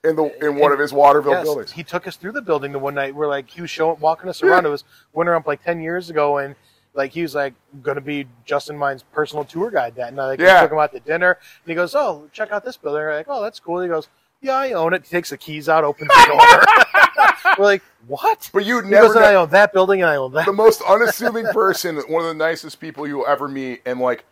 [0.03, 1.71] in the in one of his Waterville Yes, buildings.
[1.71, 3.13] he took us through the building the one night.
[3.13, 4.65] We're like, he was showing, walking us around.
[4.65, 6.55] It was winter up like ten years ago, and
[6.93, 10.25] like he was like going to be Justin Mine's personal tour guide that night.
[10.27, 10.61] Like, Yeah.
[10.61, 13.15] we took him out to dinner, and he goes, "Oh, check out this building." We're
[13.15, 14.07] like, "Oh, that's cool." He goes,
[14.41, 17.55] "Yeah, I own it." He takes the keys out, opens the door.
[17.57, 20.15] We're like, "What?" But you'd He never goes, "And I own that building, and I
[20.15, 23.99] own that." the most unassuming person, one of the nicest people you'll ever meet, and
[23.99, 24.25] like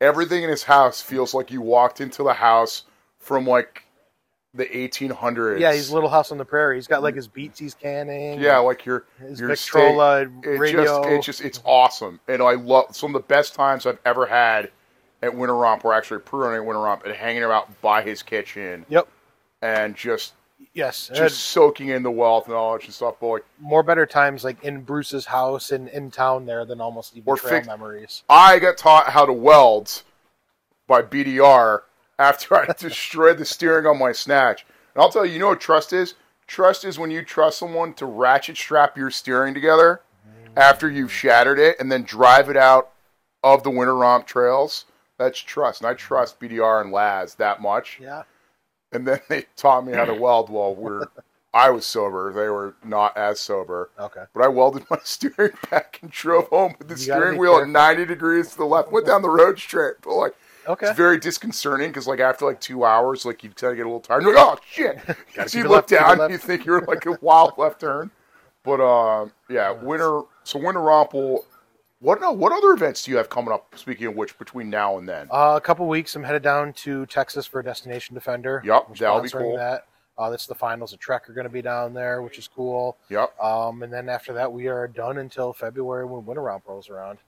[0.00, 2.82] everything in his house feels like you walked into the house
[3.18, 3.84] from like
[4.56, 5.60] the 1800s.
[5.60, 6.76] Yeah, he's Little House on the Prairie.
[6.76, 8.40] He's got like his beats he's canning.
[8.40, 10.28] yeah, like your his your Victrola it
[10.58, 10.84] radio.
[10.84, 14.26] Just, it's just it's awesome, and I love some of the best times I've ever
[14.26, 14.70] had
[15.22, 18.84] at Winter Romp were actually pre-running at Winter Romp and hanging out by his kitchen
[18.88, 19.08] Yep.
[19.62, 20.34] and just
[20.72, 21.08] Yes.
[21.08, 23.20] just and soaking in the wealth knowledge and stuff.
[23.22, 27.24] Like, more better times like in Bruce's house and in town there than almost even
[27.30, 28.22] Or trail fix- memories.
[28.28, 30.02] I got taught how to weld
[30.86, 31.82] by BDR
[32.18, 34.66] after I destroyed the steering on my snatch.
[34.94, 36.14] And I'll tell you, you know what trust is?
[36.46, 40.00] Trust is when you trust someone to ratchet strap your steering together
[40.56, 42.92] after you've shattered it and then drive it out
[43.42, 44.86] of the winter romp trails.
[45.18, 45.80] That's trust.
[45.80, 47.98] And I trust BDR and Laz that much.
[48.00, 48.22] Yeah.
[48.92, 51.06] And then they taught me how to weld while we're
[51.56, 52.34] I was sober.
[52.34, 53.90] They were not as sober.
[53.98, 54.24] Okay.
[54.34, 57.68] But I welded my steering back and drove home with the You steering wheel at
[57.68, 58.92] 90 degrees to the left.
[58.92, 59.94] Went down the road straight.
[60.02, 60.36] But like,
[60.68, 60.88] Okay.
[60.88, 63.88] it's very disconcerting because like after like two hours, like you kind of get a
[63.88, 64.22] little tired.
[64.22, 64.98] You're like, oh shit!
[65.48, 66.32] So you look left, down, left.
[66.32, 68.10] you think you're like a wild left turn.
[68.64, 70.22] But um, yeah, winter.
[70.44, 71.44] So winter romp will
[72.00, 72.32] What no?
[72.32, 73.74] What other events do you have coming up?
[73.76, 77.06] Speaking of which, between now and then, Uh, a couple weeks, I'm headed down to
[77.06, 78.62] Texas for Destination Defender.
[78.64, 79.56] Yep, that'll be cool.
[79.56, 79.86] That.
[80.18, 80.92] Uh, that's the finals.
[80.92, 82.96] The Trek are going to be down there, which is cool.
[83.10, 86.88] yep, Um, and then after that, we are done until February when Winter Romp rolls
[86.88, 87.18] around.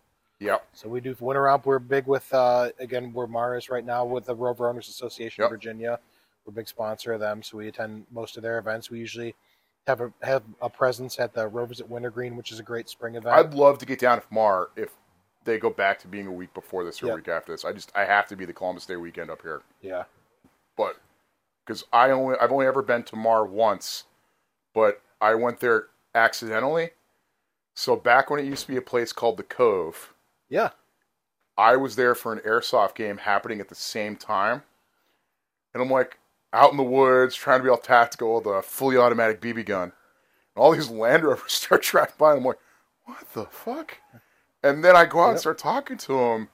[0.41, 1.67] Yep, So we do Winter Romp.
[1.67, 5.47] We're big with uh, again we're Mars right now with the Rover Owners Association Yep.
[5.47, 5.99] of Virginia.
[6.45, 8.91] We're a big sponsor of them, so we attend most of their events.
[8.91, 9.35] We usually
[9.87, 13.15] have a have a presence at the Rovers at Wintergreen, which is a great spring
[13.17, 13.35] event.
[13.35, 14.91] I'd love to get down to Mar if
[15.45, 17.65] they go back to being a week before this or a week after this.
[17.65, 20.05] I just I have to be the Columbus Day weekend up here, yeah,
[20.77, 20.97] but
[21.67, 24.05] because I only I've only ever been to Mar once,
[24.75, 26.91] but I went there accidentally.
[27.75, 30.13] So back when it used to be a place called the Cove,
[30.49, 30.71] yeah.
[31.57, 34.63] I was there for an airsoft game happening at the same time.
[35.75, 36.19] And I'm like
[36.53, 39.83] out in the woods trying to be all tactical with a fully automatic BB gun.
[39.83, 39.93] And
[40.57, 42.31] all these Land Rovers start driving by.
[42.31, 42.59] And I'm like,
[43.05, 43.99] what the fuck?
[44.63, 46.49] And then I go out and start talking to them.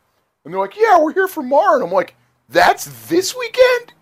[0.45, 1.75] And they're like, yeah, we're here for Mar.
[1.75, 2.17] And I'm like,
[2.49, 3.93] that's this weekend?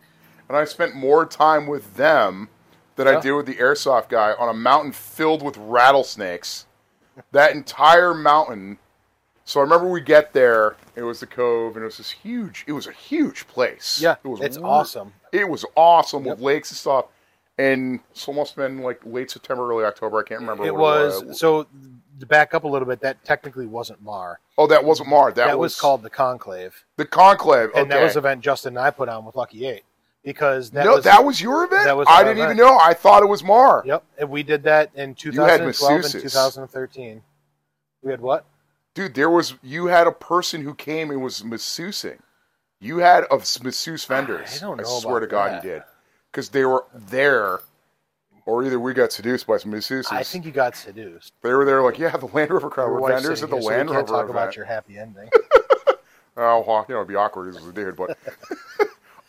[0.49, 2.49] And I spent more time with them
[2.97, 6.67] than I did with the airsoft guy on a mountain filled with rattlesnakes.
[7.31, 8.79] That entire mountain
[9.45, 10.77] so I remember we get there.
[10.97, 12.65] It was the Cove, and it was this huge.
[12.67, 14.01] It was a huge place.
[14.01, 15.13] Yeah, it was it's re- awesome.
[15.33, 16.37] It was awesome Yep.
[16.37, 17.07] with lakes and stuff.
[17.59, 20.19] And it's almost been like late September, early October.
[20.19, 20.65] I can't remember.
[20.67, 20.81] It what
[21.25, 21.67] was so
[22.21, 23.01] to back up a little bit.
[23.01, 24.41] That technically wasn't Mar.
[24.57, 25.33] Oh, that wasn't Mar.
[25.33, 27.71] That, That, was, called the Conclave, the Conclave.
[27.71, 27.81] Okay.
[27.81, 29.83] and that was an event Justin and I put on with Lucky Eight
[30.25, 31.85] because that no, was that was your event.
[31.85, 32.53] that was I didn't event.
[32.59, 32.79] even know.
[32.81, 33.83] I thought it was Mar.
[33.85, 37.23] Yep, and we did that in 2012 and 2013.
[38.03, 38.47] We had what?
[38.95, 42.19] Dude, there was you had a person who came and was masseusing.
[42.81, 44.57] You had of masseuse vendors.
[44.63, 45.65] I don't know I swear to God, that.
[45.65, 45.83] you did,
[46.31, 47.61] because they were there,
[48.45, 50.13] or either we got seduced by some masseuses.
[50.13, 51.33] I think you got seduced.
[51.43, 53.71] they were there like, yeah, the Land Rover crowd Your were vendors at the here,
[53.71, 54.31] Land can't Rover talk event.
[54.31, 55.29] about your happy ending.
[56.35, 58.19] Oh, well, you know, it'd be awkward as a dude, but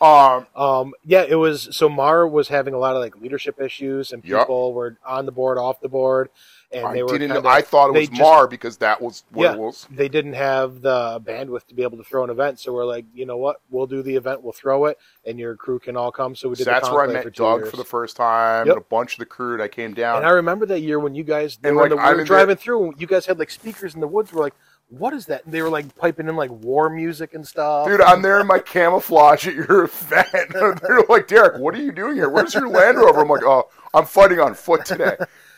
[0.00, 1.68] um, um, yeah, it was.
[1.70, 5.32] So Mar was having a lot of like leadership issues, and people were on the
[5.32, 6.30] board, off the board,
[6.74, 7.08] and I they were.
[7.18, 7.32] didn't.
[7.32, 9.52] kinda- I thought it was just- Mar because that was what Yeah.
[9.54, 9.86] it was.
[9.90, 13.04] They didn't have the bandwidth to be able to throw an event, so we're like,
[13.14, 13.60] you know what?
[13.70, 16.34] We'll do the event, we'll throw it, and your crew can all come.
[16.34, 16.72] So we So did.
[16.72, 17.70] that's where I met for Doug years.
[17.70, 18.76] for the first time, Yep.
[18.76, 19.62] and a bunch of the crew.
[19.62, 20.16] I came down.
[20.18, 22.56] And I remember that year when you guys And, were, like, the, we were driving
[22.56, 22.84] through.
[22.86, 24.32] and You guys had like speakers in the woods.
[24.32, 24.54] We're like,
[24.90, 25.44] what is that?
[25.44, 27.86] And they were like piping in like war music and stuff.
[27.88, 30.28] Dude, I'm there in my camouflage at your event.
[30.50, 32.28] They're like, Derek, what are you doing here?
[32.28, 33.20] Where's your Land Rover?
[33.22, 35.16] I'm like, oh, I'm fighting on foot today.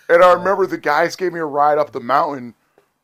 [0.09, 2.55] And I remember the guys gave me a ride up the mountain.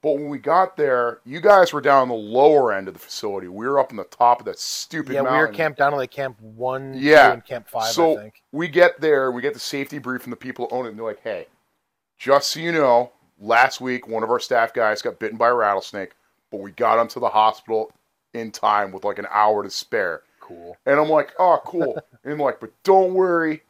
[0.03, 3.01] But when we got there, you guys were down on the lower end of the
[3.01, 3.47] facility.
[3.47, 5.39] We were up on the top of that stupid yeah, mountain.
[5.41, 7.33] we were camped down at like camp one, Yeah.
[7.33, 7.93] and camp five.
[7.93, 8.43] so I think.
[8.51, 10.99] we get there, we get the safety brief from the people who own it, and
[10.99, 11.47] they're like, hey,
[12.19, 15.55] just so you know, last week one of our staff guys got bitten by a
[15.55, 16.11] rattlesnake,
[16.51, 17.93] but we got him to the hospital
[18.35, 20.23] in time with like an hour to spare.
[20.41, 20.77] Cool.
[20.85, 21.97] And I'm like, oh, cool.
[22.25, 23.63] and I'm like, but don't worry.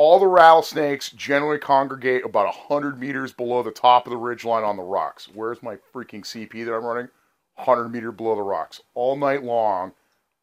[0.00, 4.78] All the rattlesnakes generally congregate about 100 meters below the top of the ridgeline on
[4.78, 5.28] the rocks.
[5.34, 7.10] Where's my freaking CP that I'm running?
[7.56, 8.80] 100 meter below the rocks.
[8.94, 9.92] All night long,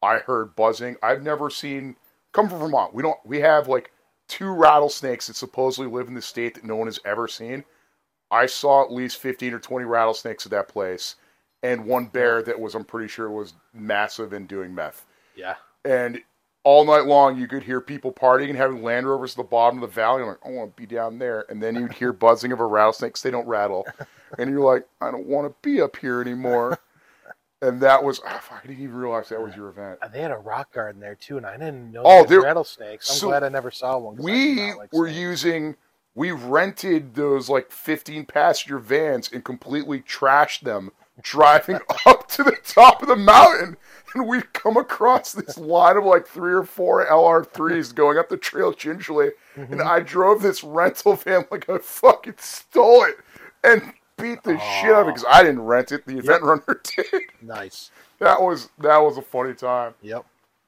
[0.00, 0.94] I heard buzzing.
[1.02, 1.96] I've never seen,
[2.30, 2.94] come from Vermont.
[2.94, 3.90] We don't, we have like
[4.28, 7.64] two rattlesnakes that supposedly live in the state that no one has ever seen.
[8.30, 11.16] I saw at least 15 or 20 rattlesnakes at that place
[11.64, 15.04] and one bear that was, I'm pretty sure, was massive and doing meth
[15.34, 15.56] Yeah.
[15.84, 16.22] and
[16.68, 19.82] all night long you could hear people partying and having Land Rovers at the bottom
[19.82, 20.20] of the valley.
[20.20, 22.66] I'm like, I want to be down there, and then you'd hear buzzing of a
[22.66, 23.86] rattlesnake 'cause they don't rattle,
[24.36, 26.78] and you're like, I don't want to be up here anymore.
[27.62, 29.98] And that was ah, I didn't even realize that was your event.
[30.12, 33.08] They had a rock garden there too, and I didn't know Oh, they had rattlesnakes.
[33.10, 34.16] I'm so glad I never saw one.
[34.16, 35.18] We like were snakes.
[35.18, 35.76] using
[36.14, 40.90] we rented those like 15 passenger vans and completely trashed them
[41.22, 43.76] driving up to the top of the mountain
[44.14, 48.36] and we'd come across this line of like three or four LR3s going up the
[48.36, 49.72] trail gingerly Mm-hmm.
[49.72, 53.16] and I drove this rental van like I fucking stole it
[53.64, 56.80] and beat the shit out of it because I didn't rent it the event runner
[56.96, 57.06] did
[57.42, 57.90] nice.
[58.20, 60.24] that was that was a funny time Yep.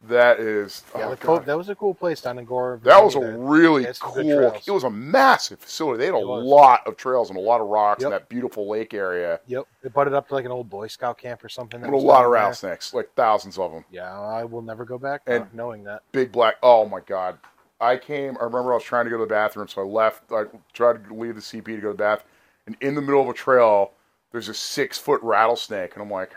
[0.09, 1.46] That is oh, Yeah, oh, the God.
[1.46, 2.80] That was a cool place down in Gore.
[2.84, 4.61] That was a really It's some good cool.
[4.66, 5.98] It was a massive facility.
[5.98, 8.94] They had a lot of trails and a lot of rocks in that beautiful lake
[8.94, 9.40] area.
[9.46, 11.82] Yep, it butted up to like an old Boy Scout camp or something.
[11.82, 13.84] And a lot of rattlesnakes, like thousands of them.
[13.90, 16.03] Yeah, I will never go back And- now, knowing that.
[16.12, 16.57] Big black.
[16.62, 17.38] Oh my god!
[17.80, 18.38] I came.
[18.40, 20.32] I remember I was trying to go to the bathroom, so I left.
[20.32, 22.24] I tried to leave the CP to go to the bath,
[22.66, 23.92] and in the middle of a trail,
[24.32, 26.32] there's a six foot rattlesnake, and I'm like.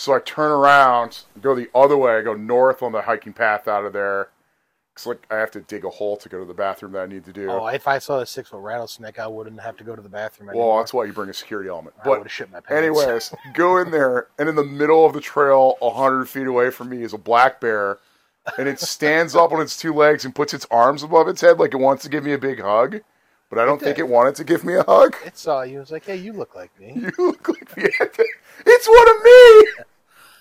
[0.00, 2.16] So I turn around, go the other way.
[2.16, 4.28] I go north on the hiking path out of there,
[4.94, 7.06] It's like I have to dig a hole to go to the bathroom that I
[7.06, 7.50] need to do.
[7.50, 10.08] Oh, if I saw a six foot rattlesnake, I wouldn't have to go to the
[10.08, 11.96] bathroom well, that's why you bring a security element.
[12.02, 12.72] I would But have shit my pants.
[12.72, 16.88] anyways, go in there, and in the middle of the trail, hundred feet away from
[16.88, 17.98] me, is a black bear,
[18.56, 21.58] and it stands up on its two legs and puts its arms above its head
[21.58, 23.00] like it wants to give me a big hug.
[23.50, 25.16] But I don't think it wanted to give me a hug.
[25.26, 25.78] it saw you.
[25.78, 26.92] It was like, hey, you look like me.
[26.96, 28.26] You look like the
[28.66, 29.84] It's one of me.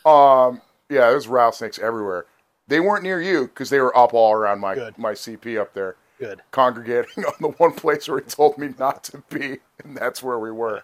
[0.09, 2.25] Um, yeah, there's rattlesnakes everywhere.
[2.67, 4.97] They weren't near you because they were up all around my Good.
[4.97, 6.41] my CP up there, Good.
[6.51, 10.39] congregating on the one place where he told me not to be, and that's where
[10.39, 10.83] we were.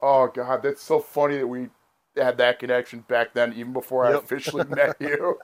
[0.00, 1.68] Oh God, that's so funny that we
[2.16, 5.38] had that connection back then, even before I officially met you.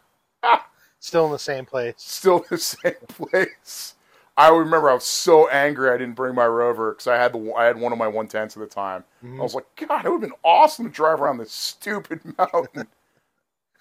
[0.99, 1.95] Still in the same place.
[1.97, 3.95] Still in the same place.
[4.37, 7.53] I remember I was so angry I didn't bring my rover because I had the
[7.57, 9.05] I had one of my one tens at the time.
[9.23, 9.41] Mm-hmm.
[9.41, 12.87] I was like, God, it would have been awesome to drive around this stupid mountain.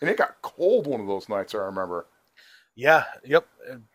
[0.02, 1.54] And it got cold one of those nights.
[1.56, 2.06] I remember.
[2.76, 3.04] Yeah.
[3.26, 3.48] Yep.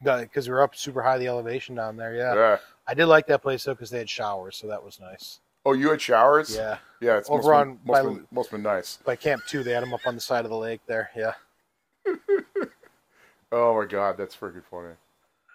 [0.04, 2.14] Because we were up super high the elevation down there.
[2.14, 2.34] Yeah.
[2.34, 2.56] Yeah.
[2.86, 5.40] I did like that place though because they had showers, so that was nice.
[5.64, 6.54] Oh, you had showers?
[6.54, 6.78] Yeah.
[7.00, 7.16] Yeah.
[7.18, 8.98] It's Over on- been, must, by- been, must been nice.
[9.04, 11.10] By Camp Two, they had them up on the side of the lake there.
[11.16, 11.34] Yeah.
[13.52, 14.94] Oh my God, that's freaking funny.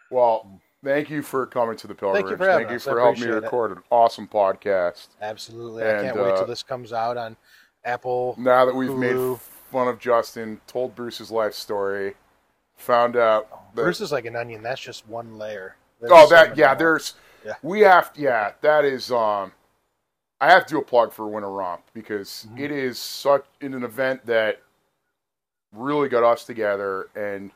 [0.10, 2.26] Well, thank you for coming to the pilgrimage.
[2.26, 3.44] Thank you for Thank you for helping me appreciate it.
[3.44, 5.08] record an awesome podcast.
[5.22, 5.84] Absolutely.
[5.84, 7.36] And, I can't wait uh, till this comes out on
[7.84, 8.36] Apple.
[8.38, 9.32] Now that we've Hulu.
[9.34, 9.40] made
[9.72, 12.16] fun of Justin, told Bruce's life story,
[12.76, 14.62] found out that Bruce is like an onion.
[14.62, 15.76] That's just one layer.
[16.00, 16.76] There's oh that many yeah more.
[16.76, 17.14] there's
[17.46, 17.54] Yeah.
[17.64, 19.54] we have yeah that is um
[20.42, 22.60] I have to do a plug for Winter Romp because Mhm.
[22.60, 24.60] it is such in an event that
[25.72, 27.52] really got us together and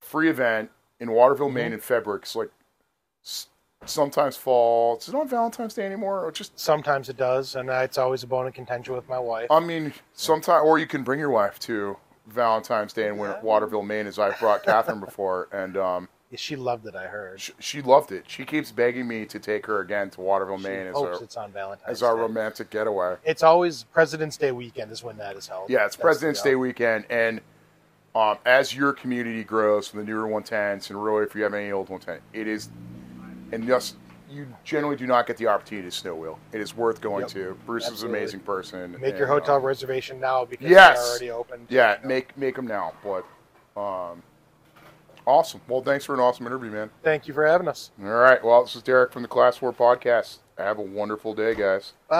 [0.00, 1.52] free event in Waterville, Mhm.
[1.54, 2.20] Maine in February.
[2.22, 2.50] It's like
[3.86, 4.96] sometimes fall.
[4.98, 6.24] Is it on Valentine's Day anymore?
[6.24, 9.50] Or just Sometimes it does, and it's always a bone of contention with my wife.
[9.50, 13.16] I mean, sometimes, or you can bring your wife to Valentine's Day in.
[13.16, 16.94] Waterville, Maine, as I've brought Catherine before, and um, Yeah, she loved it.
[16.94, 17.40] I heard.
[17.40, 18.24] she, she loved it.
[18.28, 21.24] She keeps begging me to take her again to Waterville, She Maine, as hopes our
[21.24, 22.22] it's on Valentine's as our Day.
[22.22, 23.16] romantic getaway.
[23.24, 25.68] It's always President's Day weekend is when that is held.
[25.68, 27.40] Yeah, it's That's the President's Day weekend, and
[28.14, 31.72] um, as your community grows from the newer 110s, and really, if you have any
[31.72, 32.68] old 110, it is,
[33.52, 33.96] and just
[34.30, 36.38] you generally do not get the opportunity to snow wheel.
[36.52, 37.30] It is worth going Yep.
[37.32, 37.58] to.
[37.66, 37.94] Bruce Absolutely.
[37.94, 38.96] is an amazing person.
[39.00, 40.96] Make your hotel um, reservation now because Yes.
[40.98, 41.66] they're already open.
[41.68, 42.08] Yeah, You know.
[42.08, 42.94] make make them now.
[43.04, 43.26] But
[43.78, 44.22] um,
[45.26, 45.60] awesome.
[45.68, 46.90] Well, thanks for an awesome interview, man.
[47.02, 47.90] Thank you for having us.
[48.02, 48.42] All right.
[48.42, 50.38] Well, this is Derek from the Class Four Podcast.
[50.56, 51.92] Have a wonderful day, guys.
[52.08, 52.16] Bye.